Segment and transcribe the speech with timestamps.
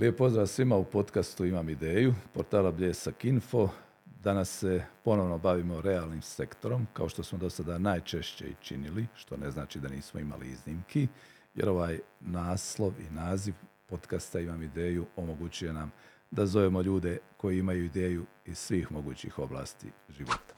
[0.00, 3.68] Lijep pozdrav svima u podcastu Imam ideju, portala Bljesak Info.
[4.04, 9.36] Danas se ponovno bavimo realnim sektorom, kao što smo do sada najčešće i činili, što
[9.36, 11.08] ne znači da nismo imali iznimki,
[11.54, 13.54] jer ovaj naslov i naziv
[13.86, 15.92] podcasta Imam ideju omogućuje nam
[16.30, 20.54] da zovemo ljude koji imaju ideju iz svih mogućih oblasti života.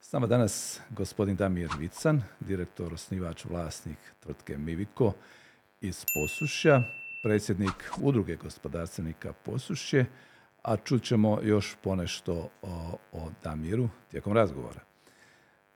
[0.00, 5.12] S nama danas gospodin Damir Vican, direktor, osnivač, vlasnik tvrtke Miviko
[5.80, 6.82] iz Posušja,
[7.20, 10.06] predsjednik udruge gospodarstvenika Posušje,
[10.62, 14.80] a čut ćemo još ponešto o, o Damiru tijekom razgovora.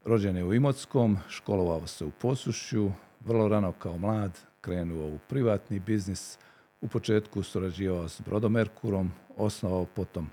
[0.04, 5.80] Rođen je u Imotskom, školovao se u Posušju, vrlo rano kao mlad krenuo u privatni
[5.80, 6.38] biznis,
[6.80, 10.30] u početku surađivao s Brodomerkurom, osnovao potom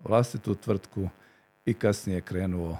[0.00, 1.08] vlastitu tvrtku
[1.66, 2.78] i kasnije krenuo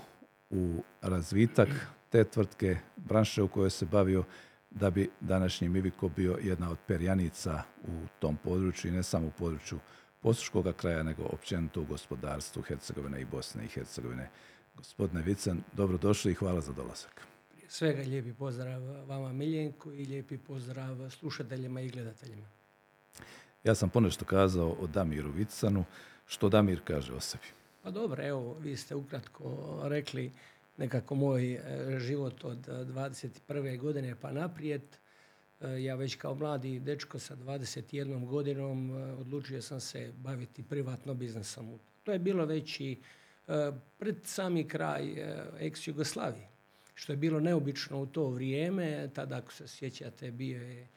[0.51, 1.69] u razvitak
[2.09, 4.25] te tvrtke, branše u kojoj se bavio
[4.75, 9.31] da bi današnji Miviko bio jedna od perjanica u tom području i ne samo u
[9.39, 9.79] području
[10.21, 14.31] Posuškog kraja, nego općenito u gospodarstvu Hercegovine i Bosne i Hercegovine.
[14.77, 17.27] Gospodine Vicen, dobrodošli i hvala za dolazak.
[17.69, 22.47] Svega lijepi pozdrav vama Miljenku i lijepi pozdrav slušateljima i gledateljima.
[23.65, 25.85] Ja sam ponešto kazao o Damiru Vicanu.
[26.27, 27.45] Što Damir kaže o sebi?
[27.83, 30.33] Pa dobro, evo, vi ste ukratko rekli
[30.77, 31.61] nekako moj e,
[31.99, 33.75] život od 21.
[33.75, 34.83] E, godine pa naprijed.
[35.61, 41.79] E, ja već kao mladi dečko sa 21 godinom odlučio sam se baviti privatno biznesom.
[42.03, 42.99] To je bilo već i
[43.99, 45.15] pred sami kraj
[45.61, 46.49] ex-Jugoslavije,
[46.95, 49.11] što je bilo neobično u to vrijeme.
[49.15, 50.89] Tada, ako se sjećate, bio je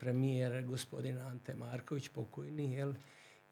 [0.00, 2.94] premijer gospodin Ante Marković, pokojni, jel?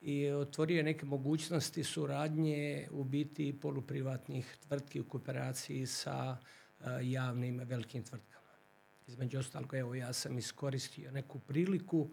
[0.00, 8.02] I otvorio neke mogućnosti suradnje u biti poluprivatnih tvrtki u kooperaciji sa e, javnim velikim
[8.02, 8.50] tvrtkama.
[9.06, 12.08] Između ostalog, evo ja sam iskoristio neku priliku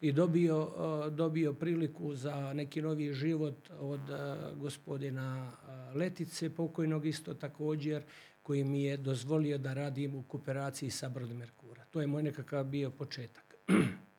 [0.00, 0.72] i dobio,
[1.06, 5.52] e, dobio priliku za neki novi život od e, gospodina
[5.94, 8.02] Letice, pokojnog isto također,
[8.42, 11.84] koji mi je dozvolio da radim u kooperaciji sa Brodom Merkura.
[11.84, 13.54] To je moj nekakav bio početak.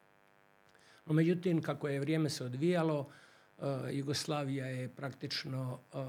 [1.05, 2.99] No, međutim, kako je vrijeme se odvijalo,
[3.57, 5.99] uh, Jugoslavija je praktično uh,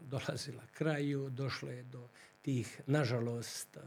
[0.00, 2.08] dolazila kraju, došlo je do
[2.42, 3.82] tih, nažalost, uh,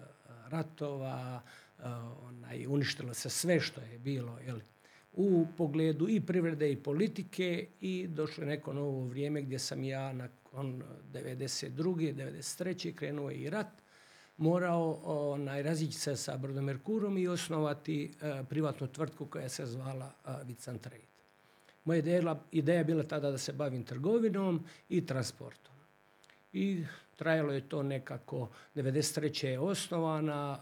[0.49, 1.41] ratova,
[2.21, 4.59] onaj, uništilo se sve što je bilo jel,
[5.13, 10.13] u pogledu i privrede i politike i došlo je neko novo vrijeme gdje sam ja
[10.13, 11.69] nakon 92.
[12.13, 12.95] 93.
[12.95, 13.67] krenuo i rat
[14.37, 20.47] morao onaj, razići se sa Brodomerkurom i osnovati e, privatnu tvrtku koja se zvala uh,
[20.47, 21.07] Vican Trade.
[21.85, 25.73] Moja ideja, ideja je bila tada da se bavim trgovinom i transportom.
[26.53, 26.83] I
[27.15, 29.45] trajalo je to nekako, 93.
[29.45, 30.59] je osnovana,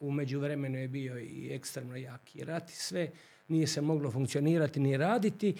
[0.00, 3.10] u međuvremenu je bio i ekstremno jaki rat i sve,
[3.48, 5.54] nije se moglo funkcionirati ni raditi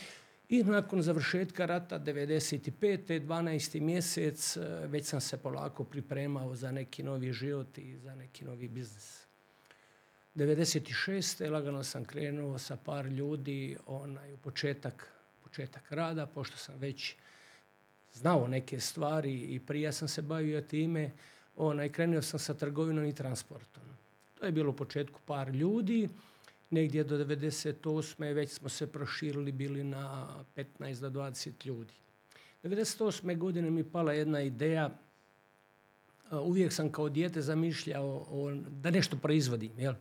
[0.50, 3.26] i nakon završetka rata 95.
[3.26, 3.80] 12.
[3.80, 8.68] mjesec e, već sam se polako pripremao za neki novi život i za neki novi
[8.68, 9.26] biznis.
[10.34, 11.50] 96.
[11.50, 15.12] lagano sam krenuo sa par ljudi onaj, u početak,
[15.42, 17.16] početak rada, pošto sam već
[18.12, 21.10] znao neke stvari i prije sam se bavio time,
[21.56, 23.82] onaj, krenuo sam sa trgovinom i transportom.
[24.34, 26.08] To je bilo u početku par ljudi,
[26.70, 28.34] negdje do 98.
[28.34, 31.94] već smo se proširili bili na 15 do 20 ljudi.
[32.62, 33.38] 98.
[33.38, 34.98] godine mi pala jedna ideja,
[36.32, 38.26] uvijek sam kao dijete zamišljao
[38.68, 39.94] da nešto proizvodim, jel?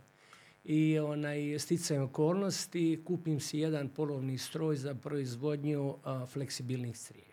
[0.64, 5.98] I onaj, sticajem okolnosti kupim si jedan polovni stroj za proizvodnju
[6.28, 7.29] fleksibilnih crijevi.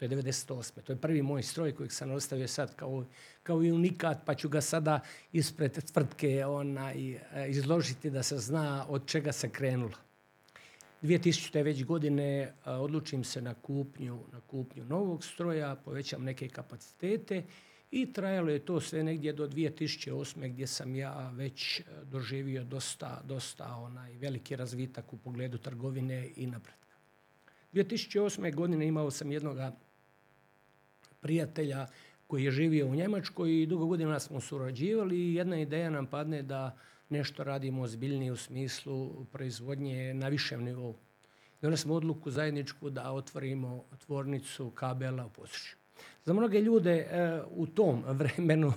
[0.00, 0.82] To je 98.
[0.82, 3.04] To je prvi moj stroj kojeg sam ostavio sad kao,
[3.42, 5.00] kao i unikat, pa ću ga sada
[5.32, 9.96] ispred tvrtke onaj, izložiti da se zna od čega se krenulo.
[11.02, 11.62] 2000.
[11.64, 17.42] već godine odlučim se na kupnju, na kupnju novog stroja, povećam neke kapacitete
[17.90, 20.48] i trajalo je to sve negdje do 2008.
[20.48, 26.96] gdje sam ja već doživio dosta, dosta onaj veliki razvitak u pogledu trgovine i napretka.
[27.72, 28.54] 2008.
[28.54, 29.76] godine imao sam jednoga
[31.20, 31.86] prijatelja
[32.26, 36.42] koji je živio u Njemačkoj i dugo godina smo surađivali i jedna ideja nam padne
[36.42, 36.76] da
[37.08, 40.94] nešto radimo ozbiljnije u smislu proizvodnje na višem nivou.
[41.62, 45.76] Donali smo odluku zajedničku da otvorimo tvornicu kabela u Posušju.
[46.24, 48.72] Za mnoge ljude e, u tom vremenu,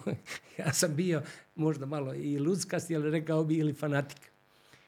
[0.57, 1.22] ja sam bio
[1.56, 4.33] možda malo i ludzkast, ali rekao bi ili fanatik.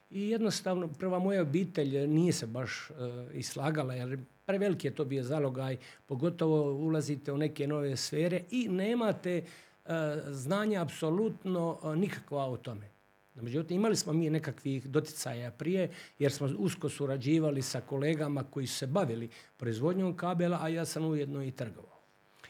[0.10, 2.96] I jednostavno, prva moja obitelj nije se baš uh,
[3.34, 9.44] islagala, jer preveliki je to bio zalogaj, pogotovo ulazite u neke nove sfere i nemate
[9.86, 9.92] uh,
[10.28, 12.90] znanja apsolutno uh, nikakva o tome.
[13.36, 18.76] Međutim, imali smo mi nekakvih doticaja prije, jer smo usko surađivali sa kolegama koji su
[18.76, 22.00] se bavili proizvodnjom kabela, a ja sam ujedno i trgovao.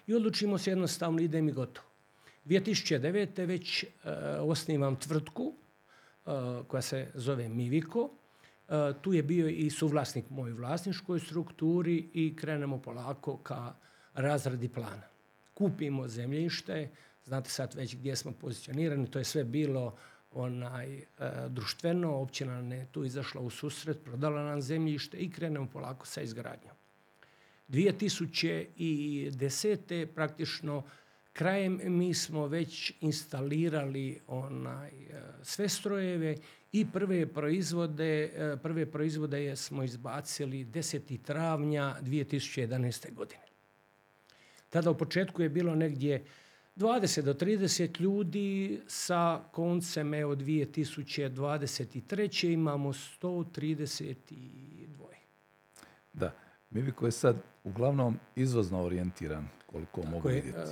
[0.07, 1.87] I odlučimo se jednostavno, idem i gotovo.
[2.45, 3.45] 2009.
[3.45, 5.53] već uh, osnivam tvrtku
[6.67, 8.01] koja se zove Miviko.
[8.01, 8.11] Uh,
[9.01, 13.73] tu je bio i suvlasnik moj vlasničkoj strukturi i krenemo polako ka
[14.13, 15.03] razradi plana.
[15.53, 16.89] Kupimo zemljište,
[17.25, 19.95] znate sad već gdje smo pozicionirani, to je sve bilo
[20.31, 21.03] onaj, e,
[21.49, 26.73] društveno, općina je tu izašla u susret, prodala nam zemljište i krenemo polako sa izgradnjom.
[27.69, 30.05] 2010.
[30.05, 30.83] praktično
[31.35, 34.93] krajem mi smo već instalirali onaj, e,
[35.43, 36.35] sve strojeve
[36.71, 41.21] i prve proizvode, e, prve proizvode smo izbacili 10.
[41.21, 43.13] travnja 2011.
[43.13, 43.41] godine.
[44.69, 46.23] Tada u početku je bilo negdje
[46.75, 52.53] 20 do 30 ljudi sa koncem evo 2023.
[52.53, 53.95] imamo 132.
[56.13, 56.35] Da,
[56.69, 60.71] Miviko je sad uglavnom izvozno orijentiran, koliko Tako mogu je, vidjeti.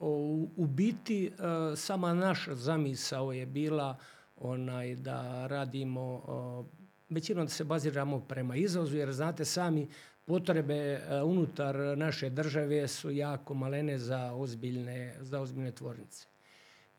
[0.00, 3.96] u, u biti uh, sama naša zamisao je bila
[4.36, 6.66] onaj da radimo uh,
[7.08, 9.88] većinom da se baziramo prema izvozu, jer znate sami
[10.24, 16.26] potrebe e, unutar naše države su jako malene za ozbiljne, za ozbiljne tvornice.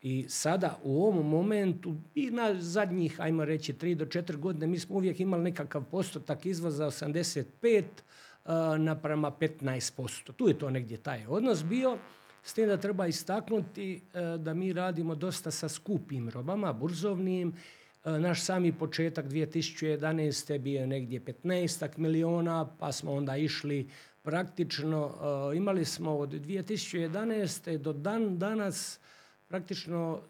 [0.02, 4.78] I sada u ovom momentu i na zadnjih, ajmo reći, 3 do 4 godine mi
[4.78, 7.84] smo uvijek imali nekakav postotak izvoza 85 uh,
[8.78, 10.32] naprema 15%.
[10.32, 11.98] Tu je to negdje taj odnos bio.
[12.42, 17.54] S tim da treba istaknuti uh, da mi radimo dosta sa skupim robama, burzovnim
[18.04, 20.58] E, naš sami početak 2011.
[20.58, 23.88] bio negdje 15 miliona, pa smo onda išli
[24.22, 25.14] praktično,
[25.52, 27.78] e, imali smo od 2011.
[27.78, 29.00] do dan danas
[29.48, 30.20] praktično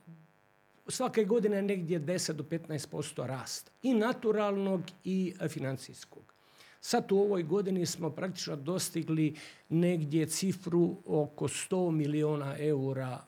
[0.88, 3.70] svake godine negdje 10 do 15% rast.
[3.82, 6.29] I naturalnog i financijskog.
[6.80, 9.36] Sad u ovoj godini smo praktično dostigli
[9.68, 13.18] negdje cifru oko 100 miliona eura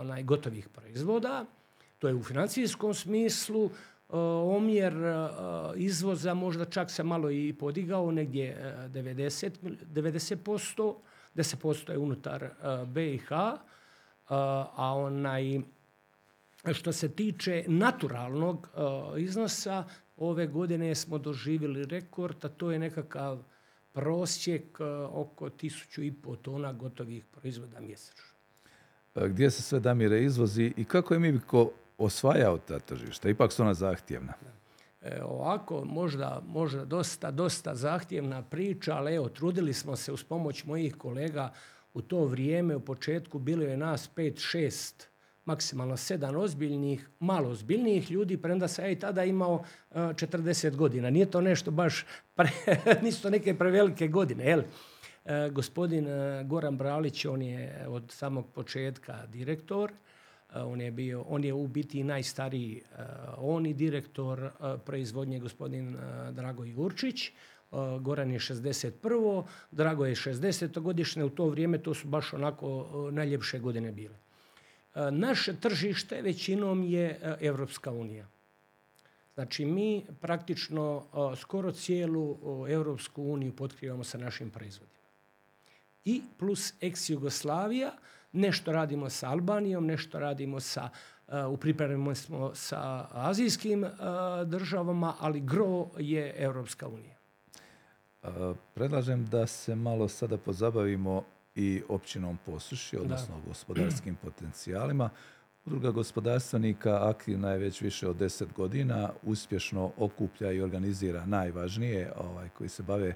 [0.00, 1.46] onaj, gotovih proizvoda.
[1.98, 3.70] To je u financijskom smislu e,
[4.56, 5.28] omjer e,
[5.76, 9.50] izvoza možda čak se malo i podigao, negdje 90, e,
[9.94, 10.94] 90%,
[11.34, 12.50] 10% je unutar
[12.86, 13.32] BiH,
[14.28, 15.60] a onaj,
[16.72, 18.68] što se tiče naturalnog
[19.18, 19.84] iznosa,
[20.16, 23.42] ove godine smo doživjeli rekord, a to je nekakav
[23.92, 24.80] prosjek
[25.10, 28.36] oko tisuću i pol tona gotovih proizvoda mjesečno.
[29.14, 33.28] Gdje se sve Damire izvozi i kako je Miviko osvajao ta tržišta?
[33.28, 34.32] Ipak su ona zahtjevna.
[35.02, 40.64] E, ovako, možda, možda dosta, dosta zahtjevna priča, ali evo, trudili smo se uz pomoć
[40.64, 41.52] mojih kolega
[41.94, 45.08] u to vrijeme, u početku bilo je nas pet, šest,
[45.46, 50.76] maksimalno sedam ozbiljnih, malo ozbiljnijih ljudi, premda sam ja i tada imao uh, e, 40
[50.76, 51.10] godina.
[51.10, 52.04] Nije to nešto baš,
[52.34, 52.48] pre,
[53.02, 54.62] nisu to neke prevelike godine, jel?
[55.24, 59.92] E, gospodin e, Goran Bralić, on je od samog početka direktor,
[60.54, 62.82] on je, bio, on je u biti najstariji,
[63.36, 64.50] on i direktor
[64.84, 65.96] proizvodnje gospodin
[66.32, 67.32] Drago Jurčić.
[68.00, 69.44] Goran je 61.
[69.70, 70.80] Drago je 60.
[70.80, 71.24] godišnje.
[71.24, 74.25] U to vrijeme to su baš onako najljepše godine bile.
[75.10, 78.26] Naše tržište većinom je Evropska unija.
[79.34, 81.04] Znači mi praktično
[81.36, 84.96] skoro cijelu Europsku uniju potkrivamo sa našim proizvodima.
[86.04, 87.90] I plus ex-Jugoslavija,
[88.36, 90.88] Nešto radimo sa Albanijom, nešto radimo sa,
[91.28, 93.86] uh, u pripremimo smo sa azijskim
[94.44, 97.16] državama, ali gro je Europska unija.
[98.74, 101.22] Predlažem da se malo sada pozabavimo
[101.56, 103.48] i općinom Posuši, odnosno da.
[103.48, 105.10] gospodarskim potencijalima.
[105.64, 112.48] Udruga gospodarstvenika aktivna je već više od deset godina, uspješno okuplja i organizira najvažnije ovaj,
[112.48, 113.14] koji se bave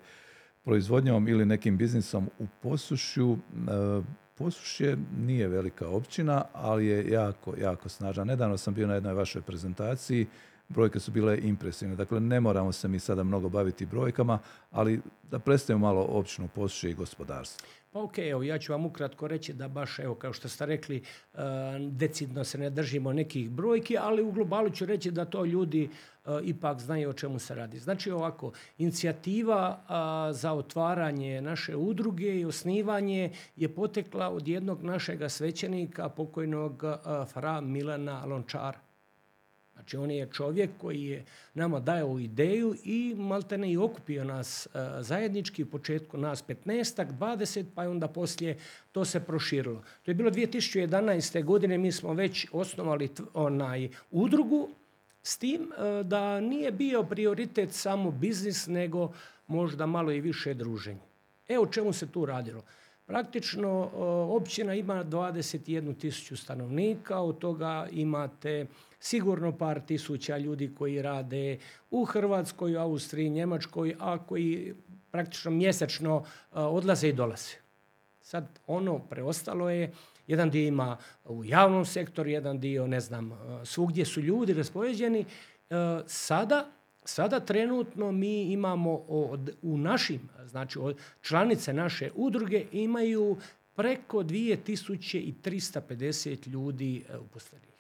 [0.64, 3.38] proizvodnjom ili nekim biznisom u Posušju.
[4.34, 8.24] Posušje nije velika općina, ali je jako, jako snažna.
[8.24, 10.26] Nedavno sam bio na jednoj vašoj prezentaciji,
[10.70, 11.96] brojke su bile impresivne.
[11.96, 14.38] Dakle, ne moramo se mi sada mnogo baviti brojkama,
[14.70, 15.00] ali
[15.30, 17.68] da predstavimo malo općinu Posušje i gospodarstvo.
[17.92, 20.96] Pa ok, evo, ja ću vam ukratko reći da baš, evo, kao što ste rekli,
[20.96, 21.38] e,
[21.90, 26.30] decidno se ne držimo nekih brojki, ali u globalu ću reći da to ljudi e,
[26.42, 27.78] ipak znaju o čemu se radi.
[27.78, 29.80] Znači ovako, inicijativa
[30.32, 36.84] za otvaranje naše udruge i osnivanje je potekla od jednog našega svećenika, pokojnog
[37.32, 38.89] Fra Milana Lončara.
[39.80, 44.80] Znači on je čovjek koji je nama dao ideju i maltene i okupio nas uh,
[45.00, 48.58] zajednički, u početku nas 15 20, pa je onda poslije
[48.92, 49.82] to se proširilo.
[50.02, 51.44] To je bilo 2011.
[51.44, 54.68] godine, mi smo već osnovali onaj udrugu
[55.22, 55.72] S tim
[56.04, 59.12] da nije bio prioritet samo biznis, nego
[59.46, 61.00] možda malo i više druženje.
[61.48, 62.62] E o čemu se tu radilo?
[63.10, 63.90] Praktično
[64.30, 68.66] općina ima 21 tisuću stanovnika, od toga imate
[69.00, 71.58] sigurno par tisuća ljudi koji rade
[71.90, 74.74] u Hrvatskoj, Austriji, Njemačkoj, a koji
[75.10, 77.54] praktično mjesečno odlaze i dolaze.
[78.20, 79.92] Sad ono preostalo je,
[80.26, 85.24] jedan dio ima u javnom sektoru, jedan dio ne znam, svugdje su ljudi raspoređeni.
[86.06, 86.70] Sada
[87.10, 93.36] Sada trenutno mi imamo od, u našim, znači od članice naše udruge imaju
[93.76, 97.70] preko 2350 ljudi e, uposlenih.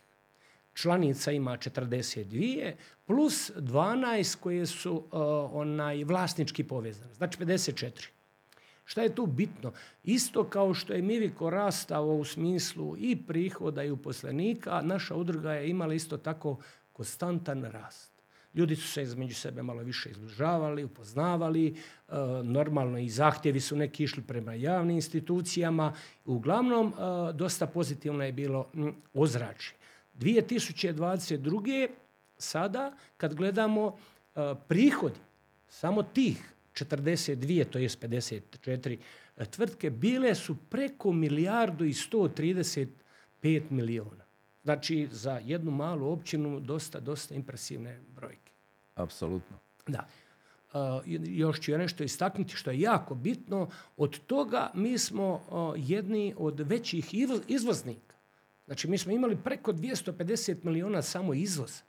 [0.74, 2.72] Članica ima 42
[3.06, 5.04] plus 12 koje su uh,
[5.52, 8.08] onaj vlasnički povezane, znači 54.
[8.84, 9.72] Šta je tu bitno?
[10.04, 15.70] Isto kao što je Miviko rastao u smislu i prihoda i uposlenika, naša udruga je
[15.70, 16.56] imala isto tako
[16.92, 18.19] konstantan rast.
[18.54, 21.74] Ljudi su se između sebe malo više izbližavali, upoznavali, e,
[22.42, 25.94] normalno i zahtjevi su neki išli prema javnim institucijama.
[26.24, 28.70] Uglavnom, e, dosta pozitivno je bilo
[29.14, 29.76] ozračje.
[30.18, 31.88] 2022.
[32.38, 33.96] sada, kad gledamo
[34.34, 35.20] e, prihodi
[35.68, 38.98] samo tih 42, to je 54
[39.50, 42.88] tvrtke, bile su preko milijardu i 135
[43.70, 44.24] milijuna.
[44.64, 48.52] Znači, za jednu malu općinu dosta, dosta impresivne brojke.
[48.94, 49.56] Apsolutno.
[49.86, 50.06] Da.
[50.72, 53.70] Uh, još ću nešto istaknuti što je jako bitno.
[53.96, 57.14] Od toga mi smo uh, jedni od većih
[57.48, 58.14] izvoznika.
[58.66, 61.82] Znači, mi smo imali preko 250 milijuna samo izvoza.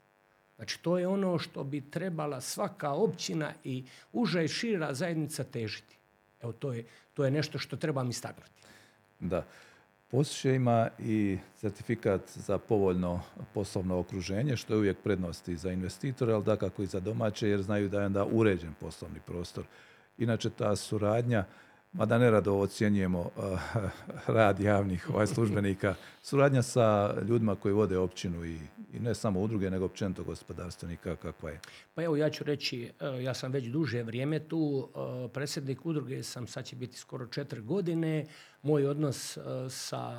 [0.56, 5.96] Znači, to je ono što bi trebala svaka općina i uža i šira zajednica težiti.
[6.42, 8.50] Evo, to je, to je nešto što trebam istaknuti.
[9.20, 9.44] Da.
[10.12, 13.20] Posušje ima i certifikat za povoljno
[13.54, 17.88] poslovno okruženje, što je uvijek prednosti za investitore, ali dakako i za domaće, jer znaju
[17.88, 19.64] da je onda uređen poslovni prostor.
[20.18, 21.44] Inače, ta suradnja
[21.92, 23.60] mada nerado ocjenjujemo uh,
[24.36, 28.58] rad javnih ovaj, službenika, suradnja sa ljudima koji vode općinu i,
[28.92, 31.60] i ne samo udruge, nego općenito gospodarstvenika, kakva je?
[31.94, 36.22] Pa evo, ja ću reći, uh, ja sam već duže vrijeme tu, uh, predsjednik udruge
[36.22, 38.26] sam, sad će biti skoro četiri godine,
[38.62, 40.12] moj odnos sa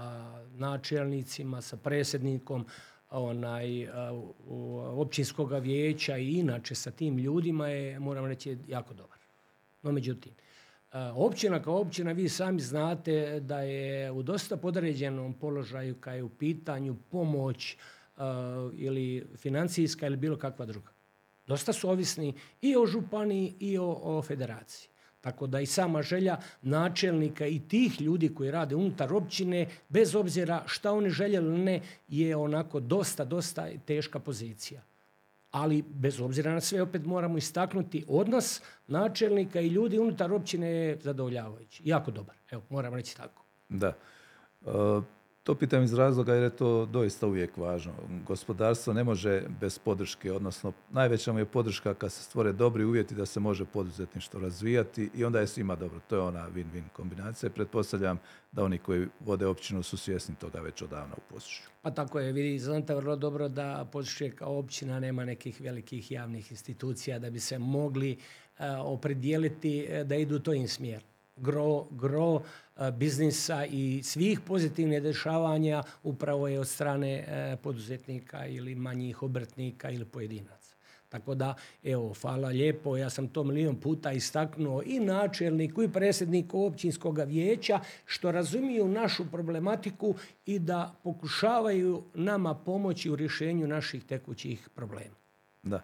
[0.56, 2.66] načelnicima, sa predsjednikom,
[3.10, 3.88] onaj,
[4.96, 9.18] općinskog vijeća i inače sa tim ljudima je, moram reći, jako dobar.
[9.84, 10.34] No, međutim,
[11.16, 16.30] Općina kao općina, vi sami znate da je u dosta podređenom položaju kad je u
[16.30, 17.78] pitanju pomoć
[18.74, 20.92] ili financijska ili bilo kakva druga.
[21.48, 24.90] Dosta su ovisni i o županiji i o, o federaciji.
[25.22, 30.64] Tako da i sama želja načelnika i tih ljudi koji rade unutar općine, bez obzira
[30.66, 34.82] šta oni željeli ili ne, je onako dosta, dosta teška pozicija
[35.54, 41.00] ali bez obzira na sve opet moramo istaknuti odnos načelnika i ljudi unutar općine je
[41.02, 41.82] zadovoljavajući.
[41.86, 42.36] Jako dobar.
[42.52, 43.44] Evo, moram reći tako.
[43.70, 43.88] Da.
[43.88, 44.72] E,
[45.44, 47.94] to pitam iz razloga jer je to doista uvijek važno.
[48.28, 53.16] Gospodarstvo ne može bez podrške, odnosno najveća mu je podrška kad se stvore dobri uvjeti
[53.16, 56.00] da se može poduzetništvo razvijati i onda je svima dobro.
[56.08, 57.50] To je ona win-win kombinacija.
[57.50, 58.20] Pretpostavljam
[58.52, 61.66] da oni koji vode općinu su svjesni toga već odavno u Posušju.
[61.82, 66.52] Pa tako je, vidi, znate vrlo dobro da Posušje kao općina nema nekih velikih javnih
[66.52, 68.18] institucija da bi se mogli
[68.60, 71.04] uh, opredijeliti uh, da idu to im smjer
[71.36, 72.42] gro, gro
[72.78, 79.90] e, biznisa i svih pozitivnih dešavanja upravo je od strane e, poduzetnika ili manjih obrtnika
[79.90, 80.74] ili pojedinaca.
[81.10, 86.66] Tako da, evo, hvala lijepo, ja sam to milijon puta istaknuo i načelniku i predsjedniku
[86.66, 94.70] općinskog vijeća što razumiju našu problematiku i da pokušavaju nama pomoći u rješenju naših tekućih
[94.76, 95.16] problema.
[95.64, 95.82] Da.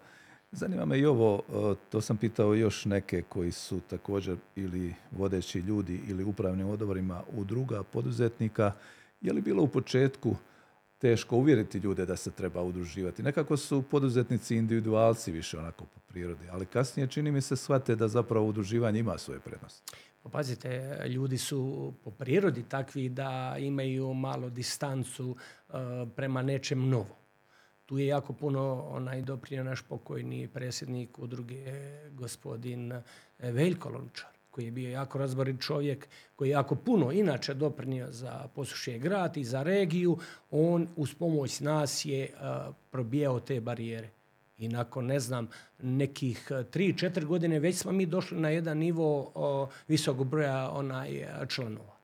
[0.52, 5.58] Zanima me i ovo, e, to sam pitao još neke koji su također ili vodeći
[5.58, 8.72] ljudi ili upravnim odborima udruga poduzetnika.
[9.20, 10.36] Je li bilo u početku
[10.98, 13.22] teško uvjeriti ljude da se treba udruživati?
[13.22, 18.08] Nekako su poduzetnici individualci više onako po prirodi, ali kasnije čini mi se shvate da
[18.08, 19.92] zapravo udruživanje ima svoje prednosti.
[20.22, 25.74] Pa pazite, ljudi su po prirodi takvi da imaju malo distancu uh,
[26.16, 27.19] prema nečem novom.
[27.90, 31.64] Tu je jako puno onaj doprinio naš pokojni predsjednik udruge
[32.10, 33.02] gospodin e,
[33.38, 38.48] Veljko Lončar koji je bio jako razborit čovjek, koji je jako puno inače doprinio za
[38.54, 40.18] posušje grad i za regiju,
[40.50, 44.10] on uz pomoć nas je uh, probijao te barijere.
[44.58, 45.48] I nakon, ne znam,
[45.82, 49.32] nekih 3-4 godine već smo mi došli na jedan nivo
[49.88, 51.96] visokog broja onaj članova.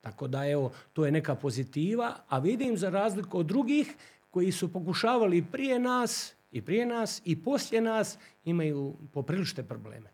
[0.00, 3.94] Tako da, evo, to je neka pozitiva, a vidim za razliku od drugih
[4.34, 10.10] koji su pokušavali prije nas i prije nas i poslije nas imaju poprilične probleme.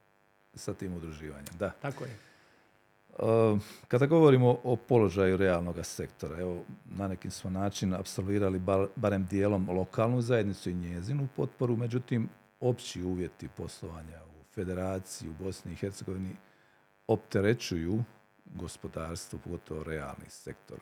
[0.55, 1.71] Sa tim udruživanjem, da.
[1.71, 2.11] Tako je.
[2.11, 3.59] Ehm,
[3.89, 8.61] kada govorimo o položaju realnog sektora, evo, na nekim smo način apsolvirali
[8.97, 12.29] barem dijelom lokalnu zajednicu i njezinu potporu, međutim,
[12.61, 16.37] opći uvjeti poslovanja u federaciji, u Bosni i Hercegovini
[17.07, 18.05] opterećuju
[18.45, 20.79] gospodarstvo, pogotovo realni sektor.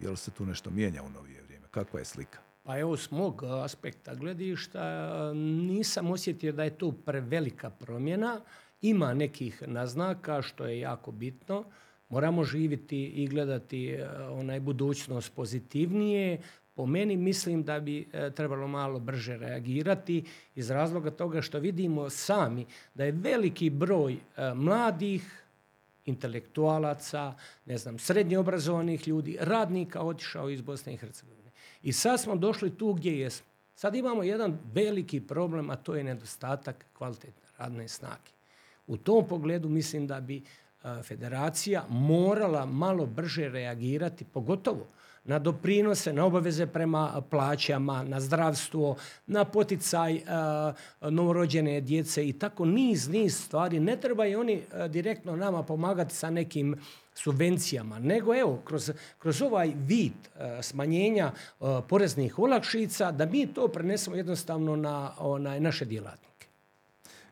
[0.00, 1.66] Je li se tu nešto mijenja u novije vrijeme?
[1.70, 2.49] Kakva je slika?
[2.70, 8.40] Pa evo s mog aspekta gledišta nisam osjetio da je to prevelika promjena.
[8.82, 11.64] Ima nekih naznaka što je jako bitno.
[12.08, 16.42] Moramo živjeti i gledati e, onaj budućnost pozitivnije.
[16.74, 20.24] Po meni mislim da bi e, trebalo malo brže reagirati
[20.54, 25.44] iz razloga toga što vidimo sami da je veliki broj e, mladih
[26.04, 27.34] intelektualaca,
[27.66, 31.39] ne znam, srednje obrazovanih ljudi, radnika otišao iz Bosne i Hercegovine.
[31.82, 33.46] I sad smo došli tu gdje jesmo.
[33.74, 38.30] Sad imamo jedan veliki problem, a to je nedostatak kvalitetne radne snage.
[38.86, 40.42] U tom pogledu mislim da bi
[41.02, 44.86] federacija morala malo brže reagirati, pogotovo
[45.24, 48.96] na doprinose, na obaveze prema plaćama, na zdravstvo,
[49.26, 50.22] na poticaj
[51.00, 53.80] novorođene djece i tako niz, niz stvari.
[53.80, 56.76] Ne treba i oni direktno nama pomagati sa nekim
[57.22, 60.12] subvencijama, nego evo, kroz, kroz ovaj vid
[60.62, 61.32] smanjenja
[61.88, 66.46] poreznih olakšica, da mi to prenesemo jednostavno na onaj, naše djelatnike.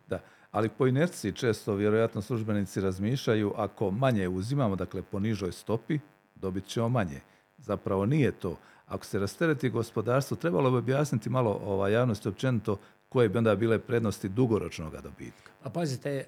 [0.06, 5.98] Da, ali po inerciji često vjerojatno službenici razmišljaju ako manje uzimamo, dakle po nižoj stopi,
[6.34, 7.20] dobit ćemo manje
[7.58, 8.56] zapravo nije to.
[8.86, 12.76] Ako se rastereti gospodarstvo, trebalo bi objasniti malo ova javnosti općenito
[13.08, 15.50] koje bi onda bile prednosti dugoročnog dobitka.
[15.62, 16.24] A pazite, e,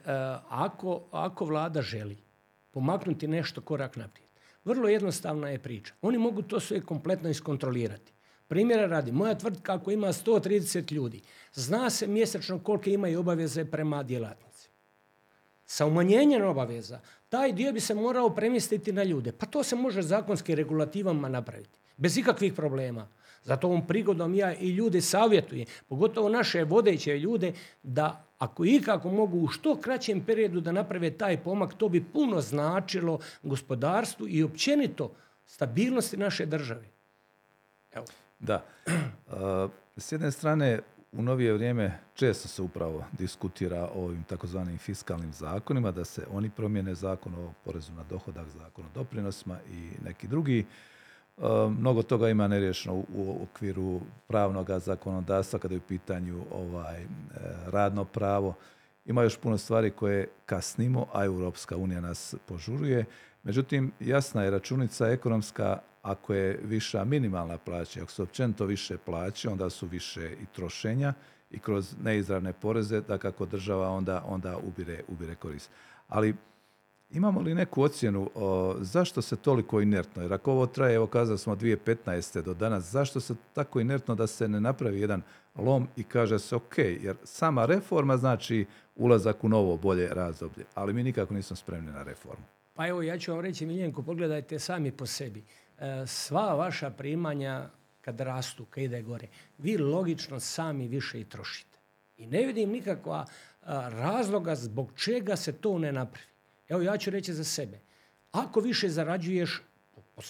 [0.49, 2.30] ako, ako vlada želi
[2.71, 4.29] pomaknuti nešto korak naprijed,
[4.65, 5.95] vrlo jednostavna je priča.
[6.03, 8.13] Oni mogu to sve kompletno iskontrolirati.
[8.49, 14.03] Primjera radi, moja tvrtka ako ima 130 ljudi, zna se mjesečno kolike imaju obaveze prema
[14.03, 14.71] djelatnici.
[15.65, 19.33] Sa umanjenjem obaveza taj dio bi se morao premjestiti na ljude.
[19.33, 21.79] Pa to se može zakonskim regulativama napraviti.
[21.97, 23.09] Bez ikakvih problema.
[23.43, 27.53] Zato ovom prigodom ja i ljude savjetujem, pogotovo naše vodeće ljude,
[27.83, 32.41] da ako ikako mogu u što kraćem periodu da naprave taj pomak, to bi puno
[32.41, 35.11] značilo gospodarstvu i općenito
[35.47, 36.89] stabilnosti naše države.
[37.93, 38.07] Evo.
[38.39, 38.65] Da.
[39.97, 40.81] S jedne strane,
[41.13, 46.51] u novije vrijeme često se upravo diskutira o ovim takozvanim fiskalnim zakonima, da se oni
[46.51, 50.67] promijene zakon o porezu na dohodak, zakon o doprinosima i neki drugi.
[51.79, 57.07] Mnogo toga ima neriješeno u, okviru pravnog zakonodavstva kada je u pitanju ovaj, e,
[57.67, 58.55] radno pravo.
[59.05, 63.05] Ima još puno stvari koje kasnimo, a Europska unija nas požuruje.
[63.43, 69.49] Međutim, jasna je računica ekonomska ako je viša minimalna plaća, ako su općenito više plaće,
[69.49, 71.15] onda su više i trošenja
[71.51, 75.71] i kroz neizravne poreze, da kako država onda, onda ubire, ubire korist.
[76.09, 76.35] Ali
[77.13, 81.39] imamo li neku ocjenu o, zašto se toliko inertno, jer ako ovo traje, evo kazali
[81.39, 82.43] smo 2015.
[82.43, 85.23] do danas, zašto se tako inertno da se ne napravi jedan
[85.57, 90.93] lom i kaže se ok, jer sama reforma znači ulazak u novo bolje razdoblje, ali
[90.93, 92.45] mi nikako nismo spremni na reformu.
[92.75, 95.45] Pa evo ja ću vam reći Miljenko, pogledajte sami po sebi.
[95.79, 97.69] E, sva vaša primanja
[98.01, 101.79] kad rastu, kad ide gore, vi logično sami više i trošite.
[102.17, 103.27] I ne vidim nikakva
[103.89, 106.30] razloga zbog čega se to ne napravi.
[106.71, 107.81] Evo ja ću reći za sebe.
[108.33, 109.63] Ako više zarađuješ,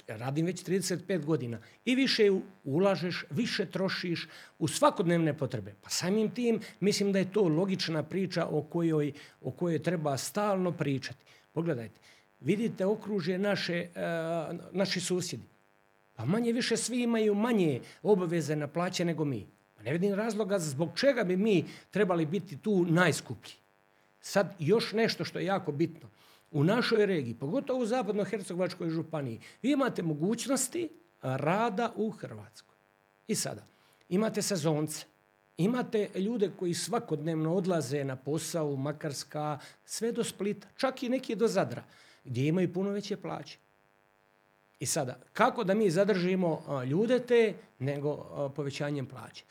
[0.07, 2.31] radim već 35 godina, i više
[2.65, 5.75] ulažeš, više trošiš u svakodnevne potrebe.
[5.83, 10.73] Pa samim tim mislim da je to logična priča o kojoj, o kojoj treba stalno
[10.73, 11.25] pričati.
[11.53, 12.01] Pogledajte,
[12.41, 13.89] vidite okružje naše, e,
[14.73, 15.45] naši susjedi.
[16.15, 19.47] Pa manje više svi imaju manje obaveze na plaće nego mi.
[19.77, 23.53] Pa ne vidim razloga zbog čega bi mi trebali biti tu najskuplji.
[24.21, 26.09] Sad još nešto što je jako bitno.
[26.51, 30.89] U našoj regiji, pogotovo u zapadno-hercegovačkoj županiji, vi imate mogućnosti
[31.23, 32.77] rada u Hrvatskoj.
[33.27, 33.67] I sada,
[34.09, 35.05] imate sezonce,
[35.57, 41.35] imate ljude koji svakodnevno odlaze na posao u Makarska, sve do Splita, čak i neki
[41.35, 41.85] do Zadra
[42.25, 43.59] gdje imaju puno veće plaće.
[44.79, 48.17] I sada, kako da mi zadržimo ljude te nego
[48.57, 49.45] povećanjem plaće?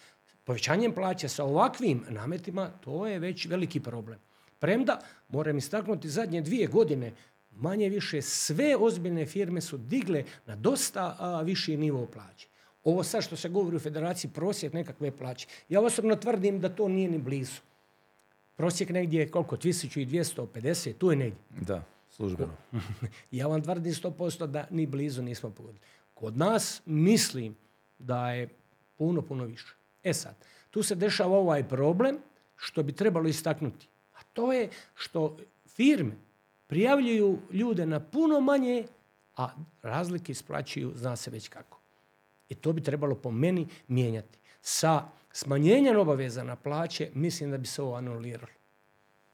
[0.43, 4.19] Povećanjem plaće sa ovakvim nametima, to je već veliki problem.
[4.59, 7.13] Premda, moram istaknuti, zadnje dvije godine
[7.51, 12.47] manje više sve ozbiljne firme su digle na dosta viši nivo plaće.
[12.83, 15.47] Ovo sad što se govori u federaciji prosjek nekakve plaće.
[15.69, 17.61] Ja osobno tvrdim da to nije ni blizu.
[18.55, 19.57] Prosjek negdje je koliko?
[19.57, 21.39] 1250, tu je negdje.
[21.61, 21.83] Da.
[22.09, 22.53] Službeno.
[23.31, 25.85] ja vam tvrdim 100% da ni blizu nismo pogodili.
[26.13, 27.55] Kod nas mislim
[27.99, 28.49] da je
[28.97, 29.75] puno, puno više.
[30.03, 30.35] E sad,
[30.69, 32.17] tu se dešava ovaj problem
[32.55, 33.87] što bi trebalo istaknuti.
[34.39, 36.11] To je što firme
[36.67, 38.83] prijavljuju ljude na puno manje,
[39.37, 39.49] a
[39.81, 41.79] razlike isplaćuju zna se već kako.
[42.49, 44.37] I to bi trebalo po meni mijenjati.
[44.61, 48.53] Sa smanjenjem obaveza na plaće mislim da bi se ovo anuliralo.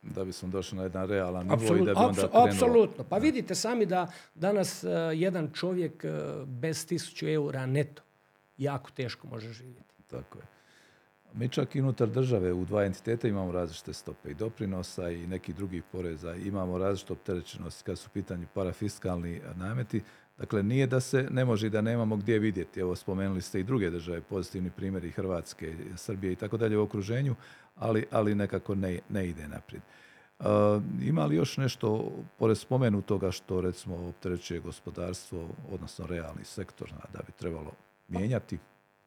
[0.02, 3.04] Da bismo došli na jedan realan nivo i da bi onda Apsolutno.
[3.04, 8.02] Pa vidite sami da danas uh, jedan čovjek uh, bez tisuću eura neto
[8.58, 10.04] jako teško može živjeti.
[10.08, 10.46] Tako je.
[11.38, 15.56] Mi čak i unutar države u dva entiteta imamo različite stope i doprinosa i nekih
[15.56, 16.36] drugih poreza.
[16.36, 20.02] Imamo različitu opterećenost kad su u pitanju parafiskalni nameti.
[20.38, 22.80] Dakle, nije da se ne može i da nemamo gdje vidjeti.
[22.80, 27.36] Evo, spomenuli ste i druge države, pozitivni primjeri Hrvatske, Srbije i tako dalje u okruženju,
[27.76, 29.84] ali, ali nekako ne, ne ide naprijed.
[30.40, 30.46] Uh,
[31.02, 37.32] ima li još nešto, pored spomenutoga, što recimo opterećuje gospodarstvo, odnosno realni sektor, da bi
[37.32, 37.72] trebalo
[38.08, 38.58] mijenjati?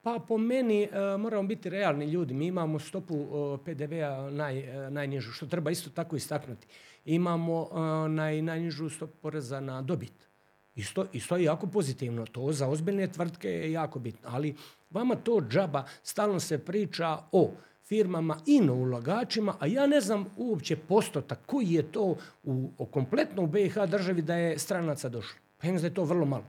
[0.02, 2.34] Pa po meni uh, moramo biti realni ljudi.
[2.34, 6.66] Mi imamo stopu uh, PDV-a naj, uh, najnižu, što treba isto tako istaknuti.
[7.04, 7.68] Imamo
[8.08, 10.28] naj, najnižu stopu poreza na dobit.
[10.74, 12.26] Isto, isto je jako pozitivno.
[12.26, 14.28] To za ozbiljne tvrtke je jako bitno.
[14.32, 14.54] Ali
[14.90, 17.50] vama to džaba, stalno se priča o
[17.88, 23.42] firmama i na ulagačima, a ja ne znam uopće postotak koji je to u, kompletno
[23.42, 25.38] u BiH državi da je stranaca došlo.
[25.60, 26.44] Pa da je to vrlo malo.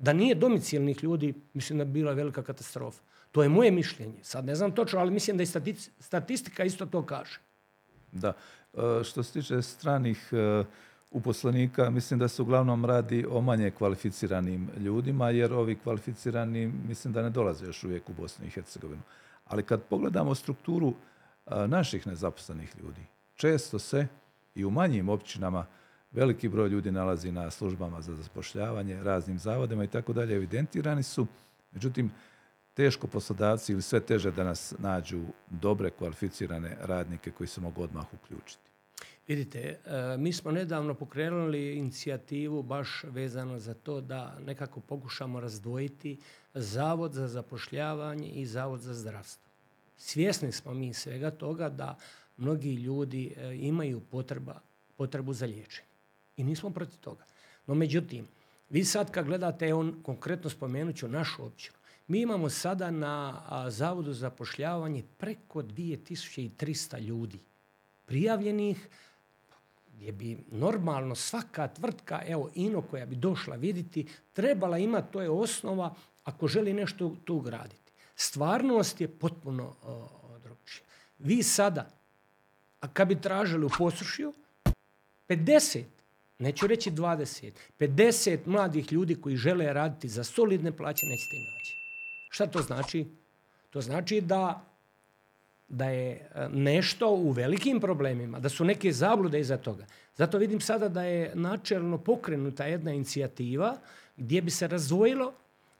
[0.00, 3.02] Da nije domicilnih ljudi, mislim da bi bila velika katastrofa.
[3.32, 4.18] To je moje mišljenje.
[4.22, 7.40] Sad ne znam točno, ali mislim da i statistika isto to kaže.
[8.12, 8.32] Da.
[8.74, 10.64] E, što se tiče stranih e,
[11.10, 17.22] uposlenika, mislim da se uglavnom radi o manje kvalificiranim ljudima, jer ovi kvalificirani mislim da
[17.22, 19.02] ne dolaze još uvijek u Bosnu i Hercegovinu.
[19.44, 20.94] Ali kad pogledamo strukturu
[21.46, 23.02] e, naših nezaposlenih ljudi,
[23.34, 24.06] često se
[24.54, 25.66] i u manjim općinama
[26.12, 31.26] veliki broj ljudi nalazi na službama za zapošljavanje, raznim zavodima i tako dalje, evidentirani su.
[31.72, 32.10] Međutim,
[32.74, 35.20] teško poslodavci ili sve teže da nas nađu
[35.50, 38.70] dobre kvalificirane radnike koji se mogu odmah uključiti.
[39.28, 39.78] Vidite, e,
[40.18, 46.18] mi smo nedavno pokrenuli inicijativu baš vezano za to da nekako pokušamo razdvojiti
[46.54, 49.50] Zavod za zapošljavanje i Zavod za zdravstvo.
[49.96, 51.96] Svjesni smo mi svega toga da
[52.36, 54.60] mnogi ljudi e, imaju potreba,
[54.96, 55.89] potrebu za liječenje.
[56.40, 57.24] I nismo protiv toga.
[57.66, 58.28] No međutim,
[58.70, 61.76] vi sad kad gledate, on konkretno spomenut ću našu općinu,
[62.08, 67.38] mi imamo sada na Zavodu za zapošljavanje preko 2300 ljudi
[68.06, 68.88] prijavljenih,
[69.92, 75.30] gdje bi normalno svaka tvrtka, evo Ino koja bi došla vidjeti, trebala imati, to je
[75.30, 77.92] osnova ako želi nešto tu graditi.
[78.16, 79.74] Stvarnost je potpuno
[80.42, 80.84] drugčija.
[81.18, 81.90] Vi sada,
[82.80, 84.32] a kad bi tražili u posrušju,
[85.28, 85.84] 50,
[86.40, 91.76] neću reći 20, 50 mladih ljudi koji žele raditi za solidne plaće nećete naći.
[92.30, 93.06] Šta to znači?
[93.70, 94.70] To znači da
[95.70, 99.86] da je e, nešto u velikim problemima, da su neke zablude iza toga.
[100.16, 103.76] Zato vidim sada da je načelno pokrenuta jedna inicijativa
[104.16, 105.32] gdje bi se razdvojilo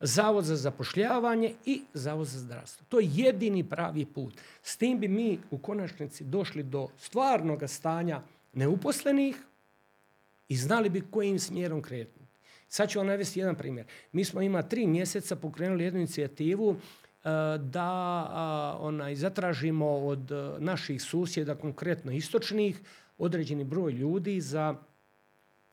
[0.02, 2.86] Zavod za zapošljavanje i Zavod za zdravstvo.
[2.88, 4.34] To je jedini pravi put.
[4.62, 9.36] S tim bi mi u konačnici došli do stvarnog stanja neuposlenih
[10.50, 12.36] i znali bi kojim smjerom kretnuti.
[12.68, 13.86] Sad ću vam navesti jedan primjer.
[14.12, 16.76] Mi smo ima tri mjeseca pokrenuli jednu inicijativu
[17.24, 22.80] E, da onaj, zatražimo od e, naših susjeda, konkretno istočnih,
[23.18, 24.74] određeni broj ljudi za,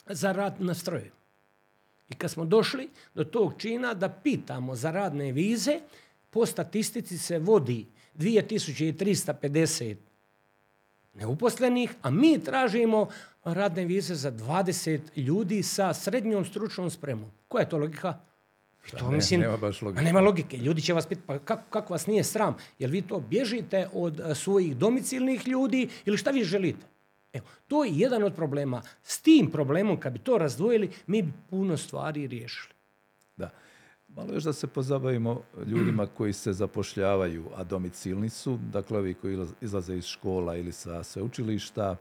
[0.06, 1.12] za rad na stroju.
[2.10, 5.80] I kad smo došli do tog čina da pitamo za radne vize,
[6.30, 7.86] po statistici se vodi
[8.16, 9.96] 2350
[11.13, 13.08] neuposlenih, a mi tražimo
[13.53, 17.31] radne vize za 20 ljudi sa srednjom stručnom spremom.
[17.47, 18.19] Koja je to logika?
[18.91, 20.03] To, ne, mislim, nema baš logike.
[20.03, 20.57] Nema logike.
[20.57, 22.55] Ljudi će vas pitati, pa kako, kako vas nije sram?
[22.79, 26.86] Jel vi to bježite od uh, svojih domicilnih ljudi ili šta vi želite?
[27.33, 28.81] Evo, to je jedan od problema.
[29.03, 32.73] S tim problemom, kad bi to razdvojili, mi bi puno stvari riješili.
[33.38, 33.49] Da.
[34.07, 39.45] Malo još da se pozabavimo ljudima koji se zapošljavaju, a domicilni su, dakle ovi koji
[39.62, 41.95] izlaze iz škola ili sa sveučilišta.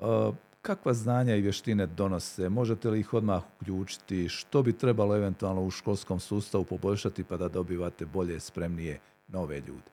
[0.00, 2.48] Uh, kakva znanja i vještine donose?
[2.48, 4.28] Možete li ih odmah uključiti?
[4.28, 9.90] Što bi trebalo eventualno u školskom sustavu poboljšati pa da dobivate bolje, spremnije nove ljude?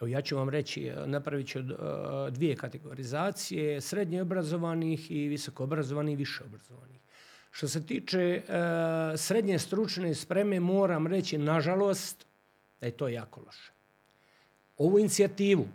[0.00, 1.62] Evo ja ću vam reći, e, napravit ću e,
[2.30, 7.00] dvije kategorizacije, srednje obrazovanih i visoko obrazovanih i više obrazovanih.
[7.50, 8.42] Što se tiče
[9.16, 12.26] srednje stručne spreme, moram reći, nažalost,
[12.80, 13.72] da je to jako loše.
[14.76, 15.66] Ovu inicijativu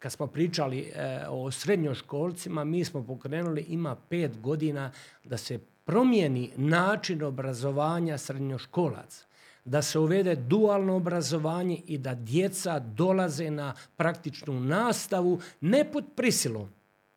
[0.00, 4.92] kad smo pričali e, o srednjoškolcima, mi smo pokrenuli, ima pet godina
[5.24, 9.24] da se promijeni način obrazovanja srednjoškolaca.
[9.64, 16.68] da se uvede dualno obrazovanje i da djeca dolaze na praktičnu nastavu ne pod prisilom,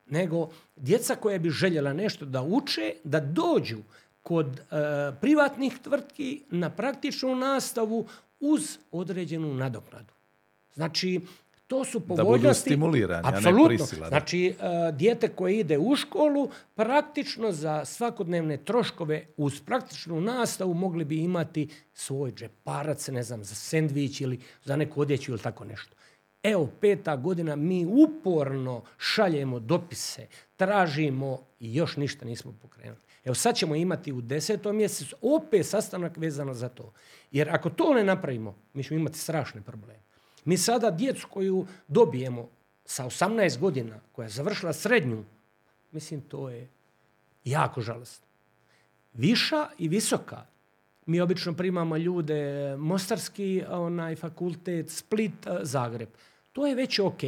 [0.06, 3.78] nego djeca koja bi željela nešto da uče, da dođu
[4.22, 4.62] kod e,
[5.22, 8.08] privatnih tvrtki na praktičnu nastavu
[8.40, 10.14] uz određenu nadoknadu.
[10.74, 11.22] Znači,
[11.68, 12.42] to su povoljnosti.
[12.42, 13.66] Da budu stimulirani, Apsolutno.
[13.66, 14.08] a ne prisila.
[14.08, 21.06] Znači, e, dijete koje ide u školu, praktično za svakodnevne troškove uz praktičnu nastavu mogli
[21.06, 25.96] bi imati svoj džeparac, ne znam, za sendvič ili za neku odjeću ili tako nešto.
[26.44, 33.02] Evo, peta godina, mi uporno šaljemo dopise, tražimo i još ništa nismo pokrenuli.
[33.26, 36.94] Evo sad ćemo imati u desetom mjesecu opet sastanak vezano za to.
[37.32, 40.04] Jer ako to ne napravimo, mi ćemo imati strašne probleme.
[40.46, 42.50] Mi sada djecu koju dobijemo
[42.86, 45.24] sa 18 godina, koja je završila srednju,
[45.92, 46.70] mislim to je
[47.44, 48.28] jako žalostno.
[49.14, 50.46] Viša i visoka.
[51.06, 56.10] Mi obično primamo ljude Mostarski onaj fakultet, Split, eh, Zagreb.
[56.54, 57.22] To je već ok.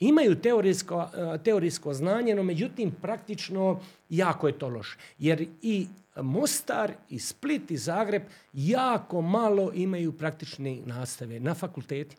[0.00, 4.98] Imaju teorijsko, eh, teorijsko znanje, no međutim praktično jako je to loše.
[5.18, 12.16] Jer i Mostar, i Split, i Zagreb jako malo imaju praktične nastave na fakulteti.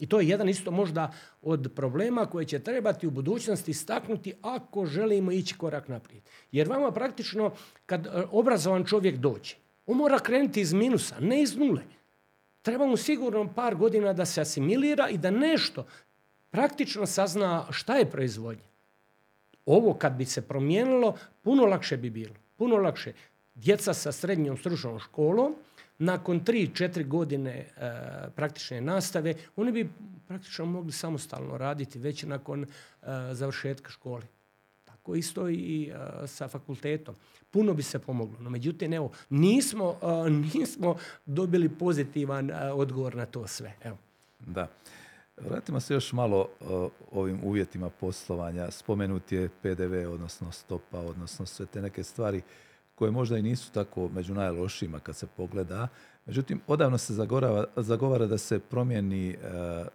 [0.00, 4.86] I to je jedan isto možda od problema koje će trebati u budućnosti istaknuti ako
[4.86, 6.22] želimo ići korak naprijed.
[6.52, 7.52] Jer vama praktično
[7.86, 9.54] kad e, obrazovan čovjek dođe,
[9.86, 11.82] on mora krenuti iz minusa, ne iz nule.
[12.62, 15.86] Treba mu sigurno par godina da se asimilira i da nešto
[16.50, 18.64] praktično sazna šta je proizvodnja.
[19.66, 22.34] Ovo kad bi se promijenilo, puno lakše bi bilo.
[22.56, 23.12] Puno lakše.
[23.54, 25.54] Djeca sa srednjom stručnom školom,
[26.00, 27.66] nakon 3-4 godine e,
[28.36, 29.90] praktične nastave, oni bi
[30.28, 32.66] praktično mogli samostalno raditi već nakon e,
[33.32, 34.22] završetka škole.
[34.84, 37.14] Tako isto i e, sa fakultetom.
[37.50, 38.38] Puno bi se pomoglo.
[38.40, 39.96] No međutim, evo, nismo,
[40.54, 43.74] nismo dobili pozitivan odgovor na to sve.
[43.84, 43.98] Evo.
[44.38, 44.68] Da.
[45.36, 48.70] Vratimo se još malo o ovim uvjetima poslovanja.
[48.70, 52.42] Spomenut je PDV, odnosno stopa, odnosno sve te neke stvari
[53.00, 55.88] koje možda i nisu tako među najlošijima kad se pogleda.
[56.26, 57.14] Međutim, odavno se
[57.76, 59.36] zagovara da se promijeni e,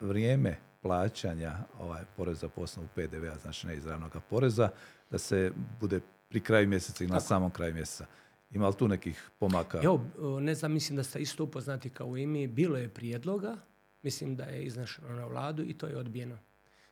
[0.01, 4.69] vrijeme plaćanja ovaj, poreza po osnovu PDV-a, znači neizravnog poreza,
[5.11, 8.05] da se bude pri kraju mjeseca i na samom kraju mjeseca.
[8.51, 9.81] Ima li tu nekih pomaka?
[9.83, 10.01] Evo,
[10.39, 12.47] ne znam, mislim da ste isto upoznati kao i mi.
[12.47, 13.57] Bilo je prijedloga,
[14.03, 16.37] mislim da je iznašeno na vladu i to je odbijeno.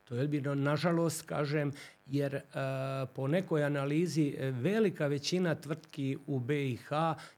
[0.03, 1.71] To je odbijeno, nažalost, kažem,
[2.05, 2.41] jer e,
[3.15, 6.89] po nekoj analizi e, velika većina tvrtki u BiH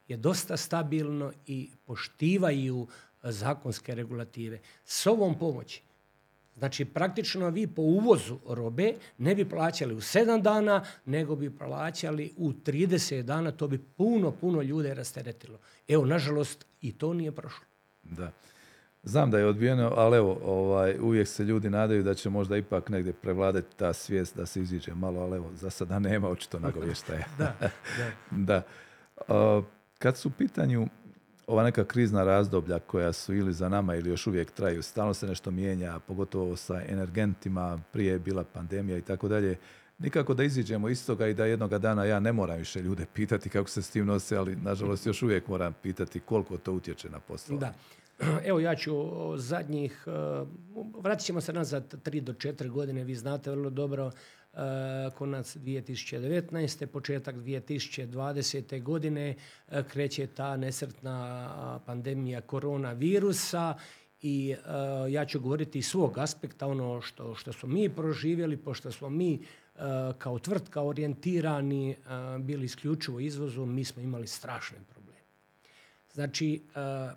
[0.08, 2.88] je dosta stabilno i poštivaju
[3.24, 4.60] zakonske regulative.
[4.86, 5.82] S ovom pomoći,
[6.56, 12.34] Znači, praktično vi po uvozu robe ne bi plaćali u 7 dana, nego bi plaćali
[12.38, 13.52] u 30 dana.
[13.52, 15.60] To bi puno, puno ljude rasteretilo.
[15.88, 17.66] Evo, nažalost, i to nije prošlo.
[18.04, 18.32] Da.
[19.06, 22.90] Znam da je odbijeno, ali evo, ovaj, uvijek se ljudi nadaju da će možda ipak
[22.90, 27.26] negdje prevladati ta svijest da se iziđe malo, ali evo, za sada nema očito nagovještaja.
[27.38, 27.70] da, da.
[29.28, 29.62] da.
[30.00, 30.88] kad su u pitanju
[31.48, 35.28] ova neka krizna razdoblja koja su ili za nama ili još uvijek traju, stalno se
[35.28, 39.58] nešto mijenja, pogotovo sa energentima, prije je bila pandemija i tako dalje,
[40.00, 43.50] nikako da iziđemo iz toga i da jednoga dana ja ne moram više ljude pitati
[43.50, 47.20] kako se s tim nose, ali nažalost još uvijek moram pitati koliko to utječe na
[47.20, 47.58] posao.
[47.58, 47.74] Da.
[48.50, 48.94] Evo ja ću
[49.38, 50.12] zadnjih, e,
[51.00, 54.12] vratit ćemo se nazad 3 do 4 godine, vi znate vrlo dobro,
[54.54, 54.58] e,
[55.18, 56.86] konac 2019.
[56.86, 58.84] početak 2020.
[58.84, 59.36] godine
[59.70, 63.78] e, kreće ta nesretna pandemija koronavirusa
[64.22, 64.56] i
[65.10, 69.42] ja ću govoriti iz svog aspekta ono što, što smo mi proživjeli, pošto smo mi
[70.18, 71.96] kao tvrtka orijentirani
[72.40, 74.95] bili isključivo izvozom, mi smo imali strašne probleme.
[76.16, 76.62] Znači,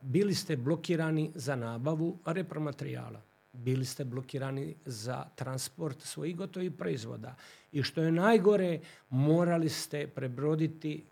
[0.03, 3.21] bili ste blokirani za nabavu repromaterijala.
[3.53, 7.35] Bili ste blokirani za transport svojih gotovih proizvoda.
[7.73, 8.81] I što je najgore,
[9.11, 11.05] morali ste prebroditi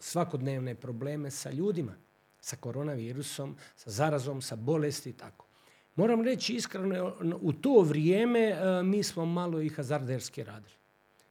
[0.00, 1.92] svakodnevne probleme sa ljudima,
[2.40, 5.46] sa koronavirusom, sa zarazom, sa bolesti i tako.
[5.96, 10.83] Moram reći iskreno, u to vrijeme mi smo malo i hazarderski radili.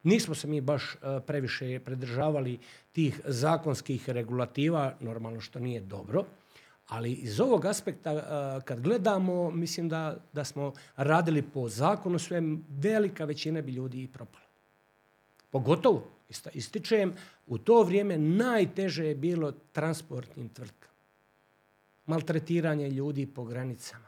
[0.03, 2.59] Nismo se mi baš e, previše predržavali
[2.91, 6.25] tih zakonskih regulativa, normalno što nije dobro,
[6.87, 8.21] ali iz ovog aspekta e,
[8.65, 14.07] kad gledamo, mislim da, da smo radili po zakonu sve, velika većina bi ljudi i
[14.07, 14.43] propala.
[15.51, 16.03] Pogotovo,
[16.53, 17.13] ističem,
[17.47, 20.93] u to vrijeme najteže je bilo transportnim tvrtkama.
[22.05, 24.07] Maltretiranje ljudi po granicama,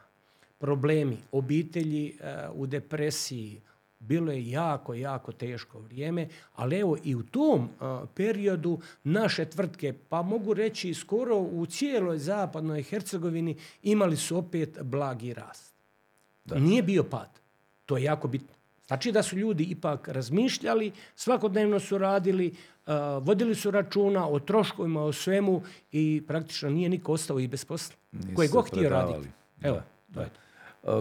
[0.58, 3.60] problemi, obitelji e, u depresiji,
[3.98, 7.68] bilo je jako, jako teško vrijeme, ali evo i u tom
[8.14, 15.34] periodu naše tvrtke, pa mogu reći skoro u cijeloj zapadnoj Hercegovini imali su opet blagi
[15.34, 15.74] rast.
[16.44, 17.40] Nije bio pad.
[17.86, 18.54] To je jako bitno.
[18.86, 22.54] Znači da su ljudi ipak razmišljali, svakodnevno su radili,
[23.20, 27.96] vodili su računa o troškovima, o svemu i praktično nije niko ostao i bez posla.
[28.34, 29.28] Koje god htio raditi.
[29.62, 30.28] Evo, da.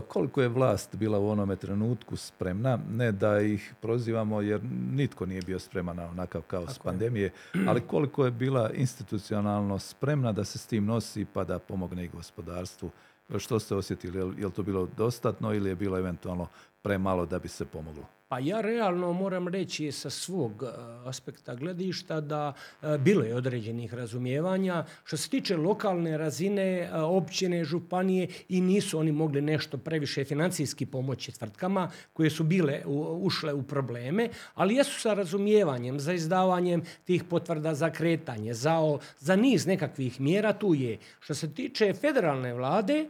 [0.07, 5.41] Koliko je vlast bila u onome trenutku spremna, ne da ih prozivamo jer nitko nije
[5.41, 7.31] bio spreman na onakav kaos pandemije,
[7.67, 12.07] ali koliko je bila institucionalno spremna da se s tim nosi pa da pomogne i
[12.07, 12.89] gospodarstvu.
[13.37, 14.17] Što ste osjetili?
[14.17, 16.47] Je li to bilo dostatno ili je bilo eventualno
[16.81, 18.14] premalo da bi se pomoglo?
[18.27, 20.67] Pa ja realno moram reći sa svog e,
[21.05, 24.85] aspekta gledišta da e, bilo je određenih razumijevanja.
[25.03, 30.85] Što se tiče lokalne razine, e, općine, županije i nisu oni mogli nešto previše financijski
[30.85, 32.81] pomoći tvrtkama koje su bile
[33.21, 39.35] ušle u probleme, ali jesu sa razumijevanjem za izdavanjem tih potvrda za kretanje, za, za
[39.35, 40.97] niz nekakvih mjera tu je.
[41.19, 43.05] Što se tiče federalne vlade,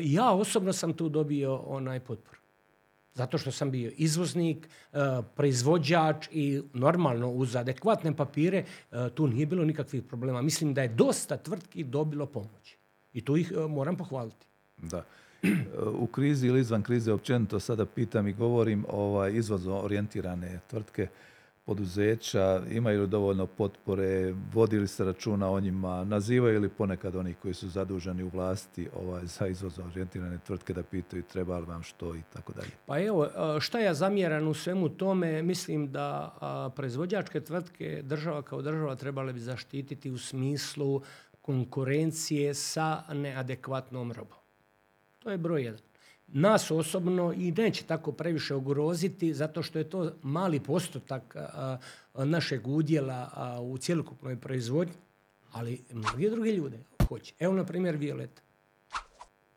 [0.00, 2.41] ja osobno sam tu dobio onaj potporu.
[3.14, 4.98] Zato što sam bio izvoznik, e,
[5.36, 10.42] proizvođač i normalno uz adekvatne papire e, tu nije bilo nikakvih problema.
[10.42, 12.76] Mislim da je dosta tvrtki dobilo pomoć.
[13.12, 14.46] I tu ih e, moram pohvaliti.
[14.76, 15.04] Da.
[15.98, 21.08] U krizi ili izvan krize općenito sada pitam i govorim ovaj, izvozno orijentirane tvrtke
[21.64, 27.54] poduzeća, imaju li dovoljno potpore, vodili se računa o njima, nazivaju li ponekad oni koji
[27.54, 32.14] su zaduženi u vlasti ovaj, za izvozno orijentirane tvrtke da pitaju treba li vam što
[32.14, 32.70] i tako dalje.
[32.86, 33.28] Pa evo,
[33.60, 39.40] šta ja zamjeram u svemu tome, mislim da proizvođačke tvrtke država kao država trebale bi
[39.40, 41.02] zaštititi u smislu
[41.42, 44.38] konkurencije sa neadekvatnom robom.
[45.18, 45.91] To je broj jedan
[46.32, 51.36] nas osobno i neće tako previše ugroziti zato što je to mali postotak
[52.14, 53.30] našeg udjela
[53.62, 54.94] u cjelokupnoj proizvodnji,
[55.52, 57.34] ali mnogi drugi ljude hoće.
[57.38, 58.42] Evo na primjer Violet.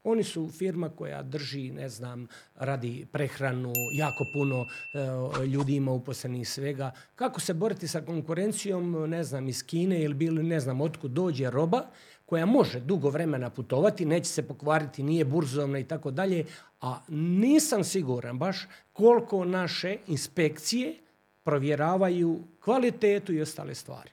[0.03, 6.49] Oni su firma koja drži, ne znam, radi prehranu, jako puno e, ljudi ima uposlenih
[6.49, 6.91] svega.
[7.15, 11.81] Kako se boriti sa konkurencijom, ne znam, iz Kine ili ne znam, otkud dođe roba,
[12.25, 16.45] koja može dugo vremena putovati, neće se pokvariti, nije burzovna i tako dalje,
[16.81, 20.95] a nisam siguran baš koliko naše inspekcije
[21.43, 24.09] provjeravaju kvalitetu i ostale stvari.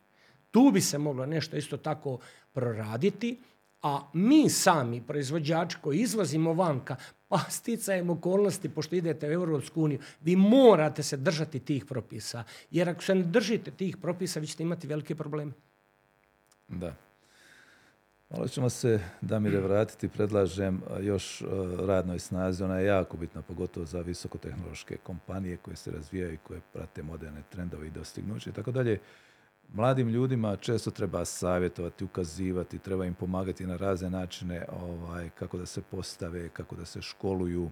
[0.51, 2.18] Tu bi se moglo nešto isto tako
[2.53, 3.38] proraditi,
[3.83, 6.96] a mi sami, proizvođači koji izvozimo vanka,
[7.29, 12.44] pa sticajem okolnosti, pošto idete u Europsku uniju, vi morate se držati tih propisa.
[12.70, 15.53] Jer ako se ne držite tih propisa, vi ćete imati velike probleme.
[16.68, 16.94] Da.
[18.33, 21.42] Malo ćemo se, Damire, vratiti, predlažem još
[21.87, 22.64] radnoj snazi.
[22.64, 27.42] Ona je jako bitna, pogotovo za visokotehnološke kompanije koje se razvijaju i koje prate moderne
[27.51, 28.99] trendove i dostignuće i tako dalje.
[29.73, 35.66] Mladim ljudima često treba savjetovati, ukazivati, treba im pomagati na razne načine ovaj, kako da
[35.66, 37.71] se postave, kako da se školuju,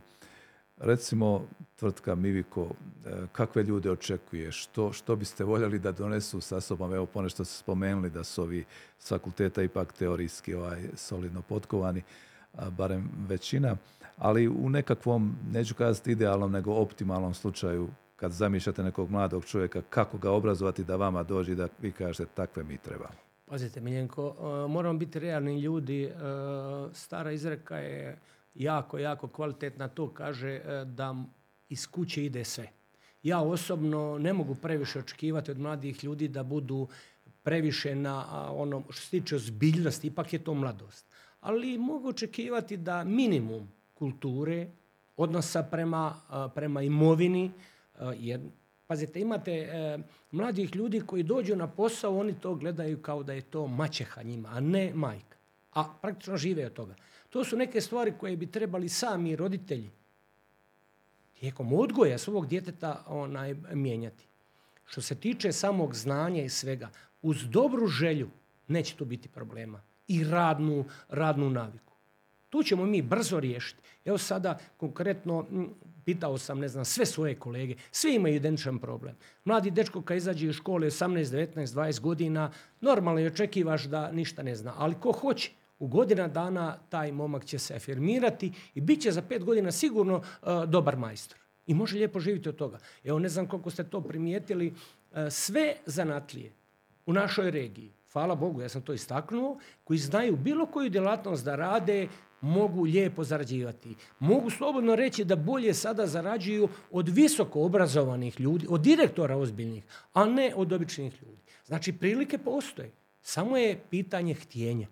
[0.81, 1.43] Recimo,
[1.77, 2.69] tvrtka Miviko,
[3.07, 4.53] e, kakve ljude očekuje?
[4.53, 6.95] Što, što biste voljeli da donesu sa sobom?
[6.95, 8.65] Evo, ponešto ste spomenuli da su ovi
[8.99, 12.03] s fakulteta ipak teorijski ovaj, solidno potkovani,
[12.71, 13.77] barem većina.
[14.17, 20.19] Ali u nekakvom, neću kazati idealnom, nego optimalnom slučaju, kad zamišljate nekog mladog čovjeka, kako
[20.19, 23.15] ga obrazovati da vama dođe da vi kažete takve mi trebamo?
[23.47, 26.05] Pazite, Miljenko, e, moramo biti realni ljudi.
[26.05, 26.13] E,
[26.93, 28.19] stara izreka je
[28.55, 29.89] jako, jako kvalitetna.
[29.89, 31.15] To kaže e, da
[31.69, 32.69] iz kuće ide sve.
[33.23, 36.89] Ja osobno ne mogu previše očekivati od mladih ljudi da budu
[37.43, 41.07] previše na onom što se tiče ozbiljnosti, ipak je to mladost.
[41.41, 44.67] Ali mogu očekivati da minimum kulture,
[45.17, 46.15] odnosa prema,
[46.55, 47.51] prema imovini,
[48.17, 48.41] jer
[48.91, 49.99] Pazite, imate e,
[50.31, 54.49] mladih ljudi koji dođu na posao, oni to gledaju kao da je to maćeha njima,
[54.49, 55.37] a ne majka.
[55.73, 56.95] A praktično žive od toga.
[57.31, 59.91] To su neke stvari koje bi trebali sami roditelji
[61.41, 64.25] tijekom odgoja svog djeteta onaj, mijenjati.
[64.85, 66.91] Što se tiče samog znanja i svega,
[67.23, 68.29] uz dobru želju
[68.69, 69.83] neće tu biti problema.
[70.09, 71.93] I radnu, radnu naviku.
[72.51, 73.83] Tu ćemo mi brzo riješiti.
[74.05, 75.47] Evo sada konkretno
[76.05, 79.17] pitao sam, ne znam, sve svoje kolege, svi imaju identičan problem.
[79.45, 82.51] Mladi dečko kad izađe iz škole 18, 19, 20 godina,
[82.81, 84.75] normalno je očekivaš da ništa ne zna.
[84.77, 85.51] Ali ko hoće,
[85.81, 90.17] u godina dana taj momak će se afirmirati i bit će za pet godina sigurno
[90.17, 91.39] uh, dobar majstor.
[91.67, 92.79] I može lijepo živjeti od toga.
[93.05, 96.53] Evo ne znam koliko ste to primijetili, uh, sve zanatlije
[97.07, 101.57] u našoj regiji, hvala Bogu, ja sam to istaknuo, koji znaju bilo koju djelatnost da
[101.57, 102.09] rade,
[102.41, 103.95] mogu lijepo zarađivati.
[104.19, 110.25] Mogu slobodno reći da bolje sada zarađuju od visoko obrazovanih ljudi, od direktora ozbiljnih, a
[110.25, 111.43] ne od običnih ljudi.
[111.67, 112.91] Znači, prilike postoje.
[113.23, 114.89] Samo je pitanje htjenja.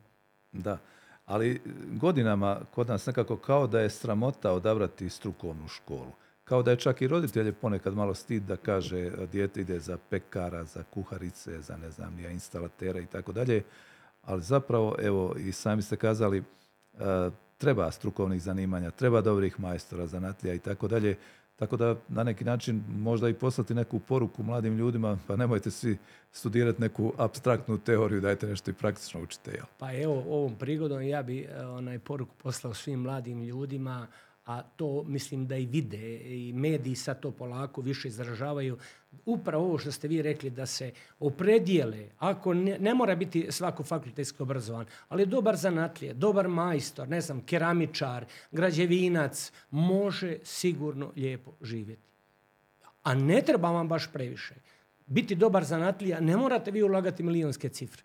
[0.59, 0.79] Da,
[1.27, 1.61] ali
[1.93, 6.13] godinama kod nas nekako kao da je sramota odabrati strukovnu školu.
[6.45, 10.65] Kao da je čak i roditelje ponekad malo stid da kaže dijete ide za pekara,
[10.65, 13.63] za kuharice, za ne znam, nija instalatera i tako dalje.
[14.23, 20.55] Ali zapravo, evo, i sami ste kazali, e, treba strukovnih zanimanja, treba dobrih majstora, zanatlija
[20.55, 21.17] i tako dalje.
[21.59, 25.99] Tako da na neki način možda i poslati neku poruku mladim ljudima, pa nemojte svi
[26.33, 29.51] studirati neku abstraktnu teoriju, dajte nešto i praktično učite.
[29.51, 29.65] Jel?
[29.79, 34.07] Pa evo, ovom prigodom ja bi e, onaj poruku poslao svim mladim ljudima,
[34.47, 38.79] a to mislim da i vide i mediji sad to polako više izražavaju.
[39.25, 44.43] Upravo ovo što ste vi rekli da se opredijele, ako ne, mora biti svako fakultetski
[44.43, 52.09] obrazovan, ali dobar zanatlije, dobar majstor, ne znam, keramičar, građevinac, može sigurno lijepo živjeti.
[53.03, 54.55] A ne treba vam baš previše.
[55.07, 58.03] Biti dobar zanatlija, ne morate vi ulagati milijonske cifre.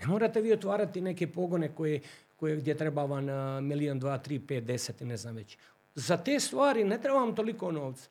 [0.00, 2.00] Ne morate vi otvarati neke pogone koje
[2.42, 3.24] koje, gdje treba vam
[3.64, 5.56] milijon, dva, tri, pet, deset i ne znam već.
[5.94, 8.08] Za te stvari ne treba vam toliko novca.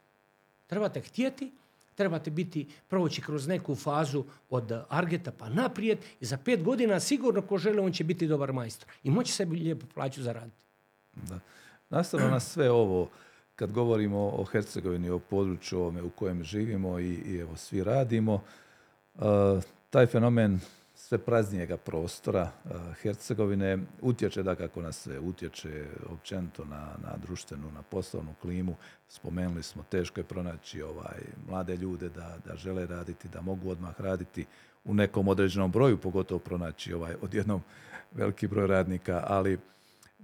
[0.67, 1.51] Trebate htjeti,
[1.95, 7.41] trebate biti, proći kroz neku fazu od argeta pa naprijed i za pet godina sigurno
[7.41, 10.57] ko žele on će biti dobar majstor i moći sebi lijepo plaću zaraditi.
[11.13, 11.39] Da.
[11.89, 13.09] Nastavno na sve ovo,
[13.55, 18.43] kad govorimo o Hercegovini, o području ovome u kojem živimo i, i evo svi radimo,
[19.89, 20.59] taj fenomen
[21.01, 22.69] sve praznijega prostora eh,
[23.01, 28.75] Hercegovine utječe da kako nas sve utječe općenito na, na društvenu, na poslovnu klimu.
[29.07, 34.01] Spomenuli smo, teško je pronaći ovaj, mlade ljude da, da žele raditi, da mogu odmah
[34.01, 34.45] raditi
[34.85, 37.61] u nekom određenom broju, pogotovo pronaći ovaj, odjednom
[38.11, 39.59] veliki broj radnika, ali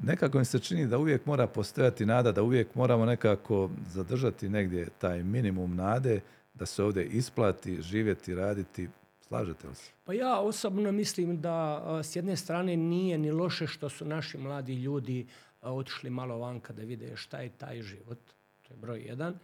[0.03, 4.87] nekako mi se čini da uvijek mora postojati nada, da uvijek moramo nekako zadržati negdje
[4.99, 6.21] taj minimum nade
[6.53, 8.89] da se ovdje isplati, živjeti, raditi,
[9.27, 9.91] Slažete li se?
[10.03, 14.73] Pa ja osobno mislim da s jedne strane nije ni loše što su naši mladi
[14.73, 15.27] ljudi
[15.61, 18.19] otišli malo vanka da vide šta je taj život.
[18.67, 19.39] To je broj jedan.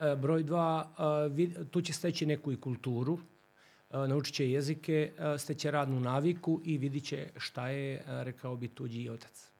[0.00, 0.90] E, broj dva,
[1.70, 3.18] tu će steći neku i kulturu,
[3.90, 9.50] naučit će jezike, steće radnu naviku i vidit će šta je, rekao bi, tuđi otac.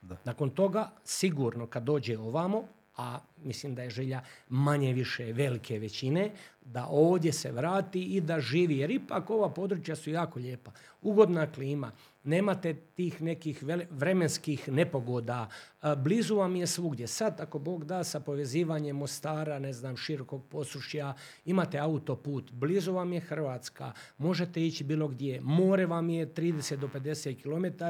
[0.00, 0.16] Da.
[0.24, 2.64] Nakon toga, sigurno kad dođe ovamo,
[2.98, 6.30] a mislim da je želja manje više velike većine,
[6.64, 8.78] da ovdje se vrati i da živi.
[8.78, 10.70] Jer ipak ova područja su jako lijepa.
[11.02, 11.92] Ugodna klima,
[12.24, 15.48] nemate tih nekih vremenskih nepogoda,
[15.96, 17.06] blizu vam je svugdje.
[17.06, 23.12] Sad, ako Bog da, sa povezivanjem Mostara, ne znam, širokog posušja, imate autoput, blizu vam
[23.12, 27.84] je Hrvatska, možete ići bilo gdje, more vam je 30 do 50 km,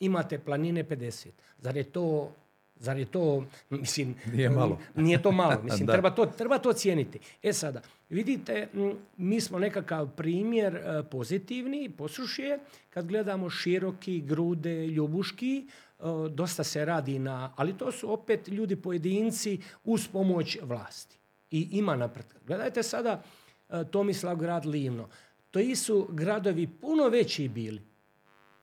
[0.00, 1.28] imate planine 50.
[1.58, 2.32] Zar je to
[2.80, 4.14] Zar je to, mislim...
[4.32, 4.78] Nije malo.
[4.94, 7.18] Nije to malo, mislim, treba to, treba to cijeniti.
[7.42, 8.68] E sada, vidite,
[9.16, 12.58] mi smo nekakav primjer e, pozitivni, poslušije,
[12.90, 18.76] kad gledamo široki, grude, ljubuški, e, dosta se radi na, ali to su opet ljudi
[18.76, 21.16] pojedinci uz pomoć vlasti.
[21.50, 22.38] I ima napretka.
[22.46, 23.22] Gledajte sada
[23.68, 25.08] e, Tomislav grad Livno.
[25.50, 27.82] To su gradovi puno veći bili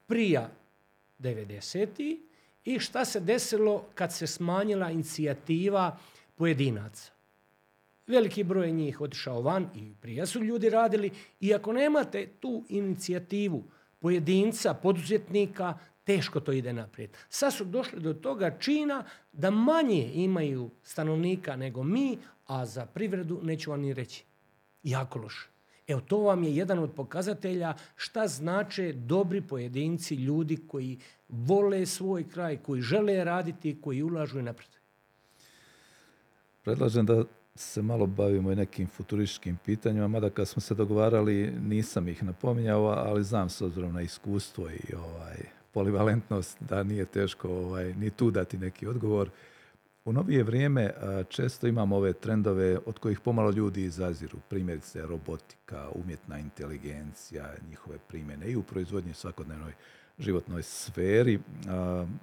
[0.08, 0.50] prija
[1.20, 2.18] 90
[2.68, 5.98] i šta se desilo kad se smanjila inicijativa
[6.36, 7.12] pojedinaca.
[8.08, 13.64] Veliki broj njih otišao van i prije su ljudi radili i ako nemate tu inicijativu
[14.00, 17.10] pojedinca, poduzetnika, teško to ide naprijed.
[17.30, 23.40] Sad su došli do toga čina da manje imaju stanovnika nego mi, a za privredu
[23.44, 24.24] neću vam ni reći.
[24.84, 25.57] Jako loše.
[25.88, 32.30] Evo, to vam je jedan od pokazatelja šta znače dobri pojedinci, ljudi koji vole svoj
[32.30, 34.72] kraj, koji žele raditi, koji ulažu i naprijed.
[36.64, 37.24] Predlažem da
[37.56, 42.86] se malo bavimo i nekim futurističkim pitanjima, mada kad smo se dogovarali nisam ih napominjao,
[42.86, 45.38] ali znam s obzirom na iskustvo i ovaj,
[45.74, 49.30] polivalentnost da nije teško ovaj, ni tu dati neki odgovor.
[50.08, 50.94] U novije vrijeme
[51.30, 54.38] često imamo ove trendove od kojih pomalo ljudi izaziru.
[54.50, 59.74] Primjerice robotika, umjetna inteligencija, njihove primjene i u proizvodnji svakodnevnoj
[60.20, 61.40] životnoj sferi.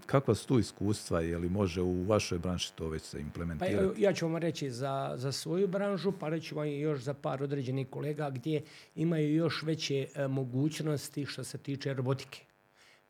[0.06, 1.20] Kakva su tu iskustva?
[1.20, 3.94] Je li može u vašoj branši to već se implementirati?
[3.94, 7.42] Pa, ja ću vam reći za, za svoju branžu, pa reći vam još za par
[7.42, 8.62] određenih kolega gdje
[8.94, 12.44] imaju još veće e, mogućnosti što se tiče robotike.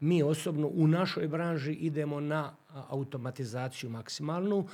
[0.04, 2.56] Mi osobno u našoj branži idemo na
[2.88, 4.68] automatizaciju maksimalnu,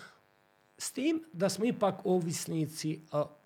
[0.78, 3.01] s tim da smo ipak ovisnici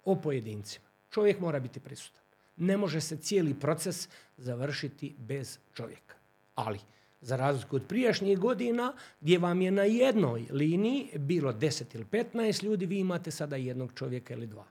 [0.05, 0.87] o pojedincima.
[1.11, 2.23] Čovjek mora biti prisutan.
[2.57, 6.15] ne može se cijeli proces završiti bez čovjeka.
[6.55, 6.79] Ali,
[7.21, 12.65] za razliku od prijašnjih godina, gdje vam je na jednoj liniji bilo 10 ili 15
[12.65, 14.65] ljudi, vi imate sada jednog čovjeka ili dva.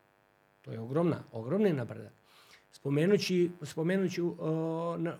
[0.61, 2.22] To je ogromna, ogromni napredak.
[2.73, 4.37] Spomenući, spomenući uh,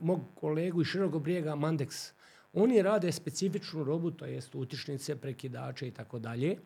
[0.02, 2.12] mog kolegu iz Širokog brijega Mandex,
[2.54, 6.58] oni rade specifičnu robu, to jest utičnice, prekidače i tako dalje.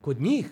[0.00, 0.46] Kod njih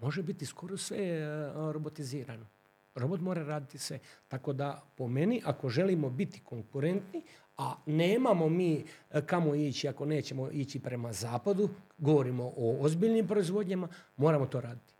[0.00, 2.46] može biti skoro sve uh, robotizirano.
[2.94, 3.98] Robot mora raditi sve.
[4.28, 7.22] Tako da po meni, ako želimo biti konkurentni,
[7.56, 11.68] a nemamo mi uh, kamo ići ako nećemo ići prema zapadu,
[11.98, 14.94] govorimo o ozbiljnim proizvodnjama, moramo to raditi.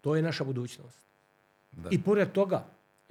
[0.00, 1.02] To je naša budućnost.
[1.90, 2.66] I pored toga,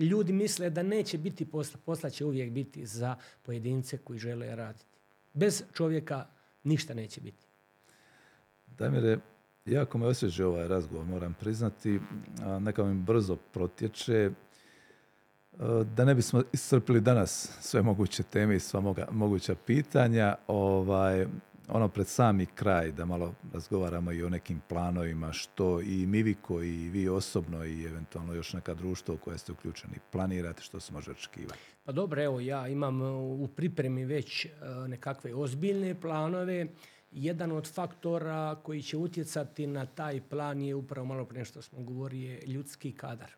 [0.06, 4.86] ljudi misle da neće biti posla, posla će uvijek biti za pojedince koji žele raditi.
[5.34, 6.26] Bez čovjeka
[6.64, 7.46] ništa neće biti.
[8.68, 9.18] Damire,
[9.66, 12.00] jako me osjeća ovaj razgovor, moram priznati.
[12.60, 14.32] Neka mi brzo protječe.
[15.96, 21.28] Da ne bismo iscrpili danas sve moguće teme i sva moguća pitanja, ovaj,
[21.72, 26.90] ono pred sami kraj da malo razgovaramo i o nekim planovima što i Miviko i
[26.90, 31.12] vi osobno i eventualno još neka društva u koje ste uključeni planirate što se može
[31.12, 31.60] očekivati?
[31.84, 33.02] Pa dobro, evo ja imam
[33.42, 34.50] u pripremi već e,
[34.88, 36.68] nekakve ozbiljne planove.
[37.12, 41.84] Jedan od faktora koji će utjecati na taj plan je upravo malo prije što smo
[41.84, 43.32] govorili ljudski kadar.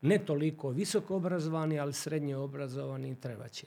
[0.00, 3.66] Ne toliko visoko obrazovani, ali srednje obrazovani treba će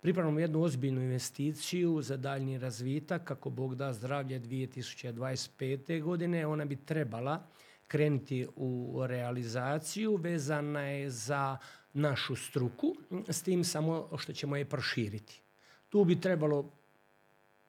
[0.00, 6.02] pripremamo jednu ozbiljnu investiciju za daljnji razvitak, kako Bog da zdravlje 2025.
[6.02, 6.46] godine.
[6.46, 7.46] Ona bi trebala
[7.88, 11.56] krenuti u realizaciju, vezana je za
[11.92, 12.94] našu struku,
[13.28, 15.42] s tim samo što ćemo je proširiti.
[15.88, 16.72] Tu bi trebalo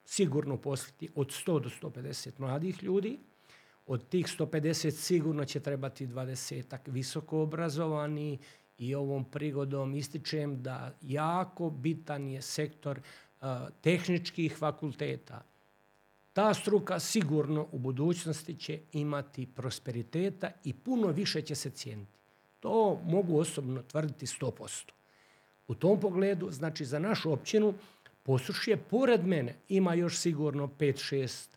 [0.05, 3.19] sigurno posliti od 100 do 150 mladih ljudi,
[3.85, 8.39] od tih 150 sigurno će trebati 20 visoko obrazovani
[8.81, 13.47] i ovom prigodom ističem da jako bitan je sektor uh,
[13.81, 15.41] tehničkih fakulteta.
[16.33, 22.19] Ta struka sigurno u budućnosti će imati prosperiteta i puno više će se cijeniti.
[22.59, 24.91] To mogu osobno tvrditi 100%.
[25.67, 27.73] U tom pogledu, znači za našu općinu,
[28.23, 31.47] Posušje, pored mene, ima još sigurno 5-6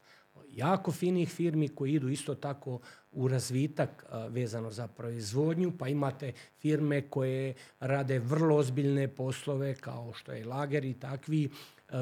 [0.50, 2.80] jako finih firmi koji idu isto tako
[3.14, 10.32] u razvitak vezano za proizvodnju, pa imate firme koje rade vrlo ozbiljne poslove kao što
[10.32, 11.50] je lager i takvi,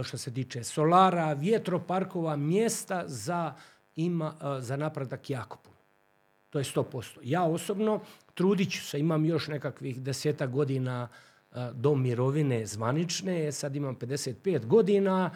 [0.03, 3.55] što se tiče solara, vjetroparkova, mjesta za,
[3.97, 5.77] ima, za napredak jako puno.
[6.51, 7.19] To je 100%.
[7.23, 8.01] Ja osobno
[8.35, 11.09] trudit ću se, imam još nekakvih deseta godina
[11.73, 15.31] do mirovine zvanične, sad imam 55 godina,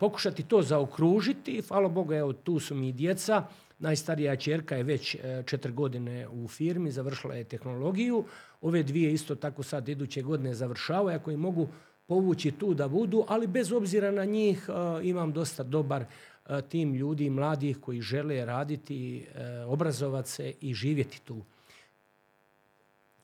[0.00, 1.62] pokušati to zaokružiti.
[1.68, 3.46] Hvala Bogu, evo tu su mi djeca.
[3.78, 8.24] Najstarija čerka je već e, četiri godine u firmi, završila je tehnologiju.
[8.60, 11.68] Ove dvije isto tako sad iduće godine završavaju, ako im mogu
[12.06, 14.72] povući tu da budu, ali bez obzira na njih e,
[15.08, 19.26] imam dosta dobar e, tim ljudi, mladih koji žele raditi,
[19.66, 21.42] obrazovati se i živjeti tu.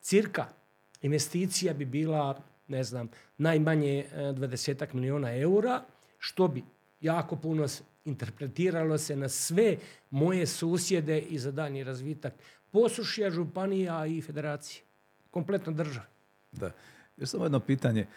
[0.01, 0.45] Cirka
[1.01, 5.83] investicija bi bila, ne znam, najmanje 20 milijuna eura,
[6.19, 6.63] što bi
[7.01, 7.67] jako puno
[8.05, 9.77] interpretiralo se na sve
[10.09, 12.33] moje susjede i za daljnji razvitak
[12.71, 14.81] posušja, županija i federacije.
[15.31, 16.05] Kompletno država.
[16.51, 16.71] Da.
[17.17, 18.07] Još samo jedno pitanje.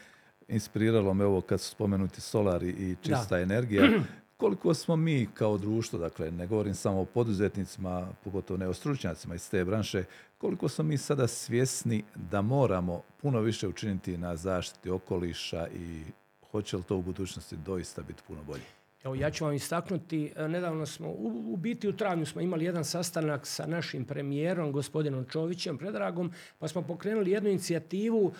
[0.48, 3.82] Inspiriralo me ovo kad su spomenuti solari i čista energija.
[4.36, 9.34] Koliko smo mi kao društvo, dakle ne govorim samo o poduzetnicima, pogotovo ne o stručnjacima
[9.34, 10.04] iz te branše,
[10.38, 16.02] koliko smo mi sada svjesni da moramo puno više učiniti na zaštiti okoliša i
[16.50, 18.77] hoće li to u budućnosti doista biti puno bolje?
[19.04, 22.84] Evo, ja ću vam istaknuti, e, nedavno smo, u, biti u travnju smo imali jedan
[22.84, 28.32] sastanak sa našim premijerom, gospodinom Čovićem, Predragom, pa smo pokrenuli jednu inicijativu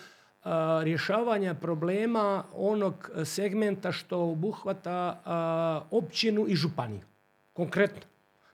[0.83, 5.21] rješavanja problema onog segmenta što obuhvata
[5.91, 7.01] općinu i županiju.
[7.53, 8.08] Konkretno,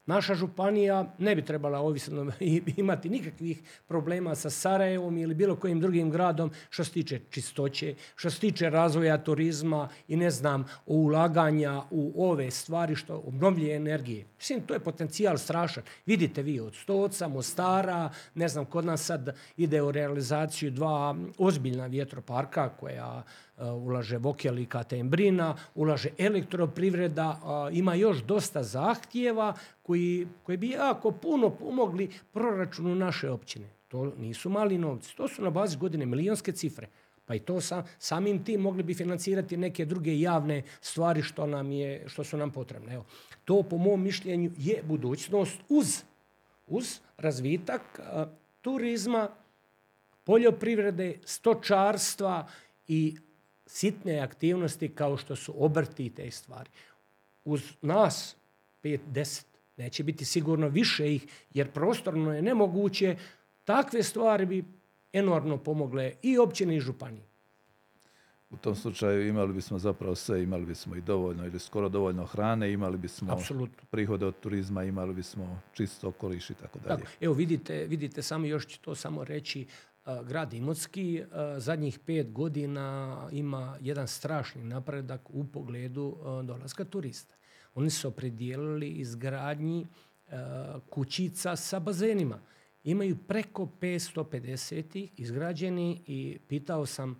[0.05, 2.31] Naša županija ne bi trebala ovisno
[2.77, 8.29] imati nikakvih problema sa Sarajevom ili bilo kojim drugim gradom što se tiče čistoće, što
[8.29, 14.25] se tiče razvoja turizma i ne znam, ulaganja u ove stvari što obnovlje energije.
[14.37, 15.83] Mislim, to je potencijal strašan.
[16.05, 21.85] Vidite vi od Stoca, Mostara, ne znam, kod nas sad ide u realizaciju dva ozbiljna
[21.85, 23.23] vjetroparka koja
[23.57, 27.39] Uh, ulaže Vokel i Katembrina, ulaže elektroprivreda,
[27.71, 29.53] ima još dosta zahtjeva
[29.85, 33.69] koji, koji bi jako puno pomogli proračunu naše općine.
[33.87, 36.87] To nisu mali novci, to su na bazi godine milijonske cifre.
[37.25, 37.59] Pa i to
[37.97, 42.51] samim tim mogli bi financirati neke druge javne stvari što, nam je, što su nam
[42.51, 42.93] potrebne.
[42.93, 43.05] Evo,
[43.45, 46.03] to po mom mišljenju je budućnost uz,
[46.67, 47.99] uz razvitak
[48.61, 49.29] turizma,
[50.23, 52.47] poljoprivrede, stočarstva
[52.87, 53.17] i
[53.65, 56.69] sitne aktivnosti kao što su obrti i te stvari.
[57.43, 58.35] Uz nas,
[58.83, 63.15] 5-10, neće biti sigurno više ih, jer prostorno je nemoguće,
[63.63, 64.65] takve stvari bi
[65.13, 67.23] enormno pomogle i općini i županiji.
[68.49, 72.71] U tom slučaju imali bismo zapravo sve, imali bismo i dovoljno ili skoro dovoljno hrane,
[72.71, 73.83] imali bismo Apsolutno.
[73.89, 77.03] prihode od turizma, imali bismo čisto okoliš i tako dalje.
[77.21, 79.65] Evo vidite, vidite samo još ću to samo reći,
[80.23, 81.23] grad Imotski
[81.57, 87.35] zadnjih pet godina ima jedan strašni napredak u pogledu dolaska turista.
[87.75, 89.87] Oni su opredijelili izgradnji
[90.89, 92.39] kućica sa bazenima.
[92.83, 97.19] Imaju preko 550 izgrađeni i pitao sam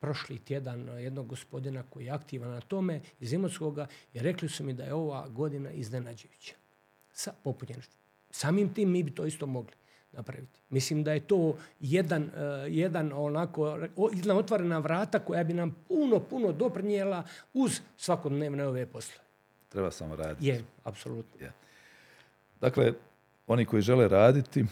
[0.00, 4.72] prošli tjedan jednog gospodina koji je aktivan na tome iz Imotskoga i rekli su mi
[4.72, 6.54] da je ova godina iznenađujuća
[7.12, 7.96] sa popunjenošću.
[8.30, 9.72] Samim tim mi bi to isto mogli
[10.12, 10.58] napraviti.
[10.70, 12.30] Mislim da je to jedan, uh,
[12.68, 13.78] jedan onako,
[14.12, 19.29] jedna otvorena vrata koja bi nam puno, puno doprinijela uz svakodnevne ove poslove.
[19.70, 20.46] Treba samo raditi.
[20.46, 21.40] Je, apsolutno.
[21.40, 21.52] Je.
[22.60, 22.92] Dakle,
[23.46, 24.64] oni koji žele raditi,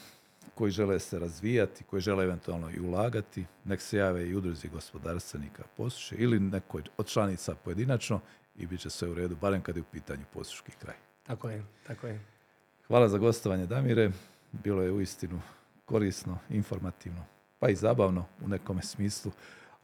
[0.55, 5.63] koji žele se razvijati, koji žele eventualno i ulagati, nek se jave i udruzi gospodarstvenika
[5.77, 8.21] posuše ili nekoj od članica pojedinačno
[8.57, 10.97] i bit će sve u redu, barem kad je u pitanju posuški kraj.
[11.27, 12.21] Tako je, tako je.
[12.87, 14.11] Hvala za gostovanje Damire.
[14.53, 15.41] Bilo je uistinu
[15.85, 17.25] korisno, informativno,
[17.59, 19.33] pa i zabavno u nekome smislu.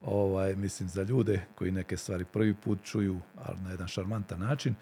[0.01, 4.75] Ovaj, mislim za ljude koji neke stvari prvi put čuju, ali na jedan šarmantan način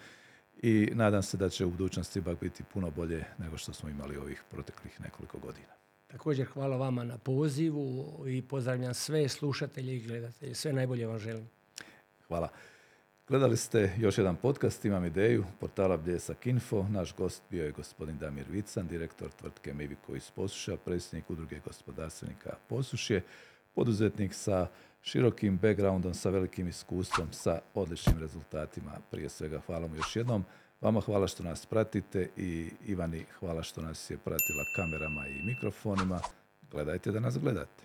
[0.63, 4.17] i nadam se da će u budućnosti ipak biti puno bolje nego što smo imali
[4.17, 5.73] ovih proteklih nekoliko godina.
[6.07, 10.55] Također hvala vama na pozivu i pozdravljam sve slušatelje i gledatelje.
[10.55, 11.49] Sve najbolje vam želim.
[12.27, 12.49] Hvala.
[13.27, 16.85] Gledali ste još jedan podcast, imam ideju, portala Bljesak Info.
[16.89, 22.55] Naš gost bio je gospodin Damir Vican, direktor tvrtke Miviko iz Posuša, predsjednik udruge gospodarstvenika
[22.67, 23.23] Posušje,
[23.75, 24.67] poduzetnik sa
[25.03, 28.91] širokim backgroundom, sa velikim iskustvom, sa odličnim rezultatima.
[29.11, 30.45] Prije svega hvala mu još jednom.
[30.81, 36.19] Vama hvala što nas pratite i Ivani hvala što nas je pratila kamerama i mikrofonima.
[36.71, 37.83] Gledajte da nas gledate.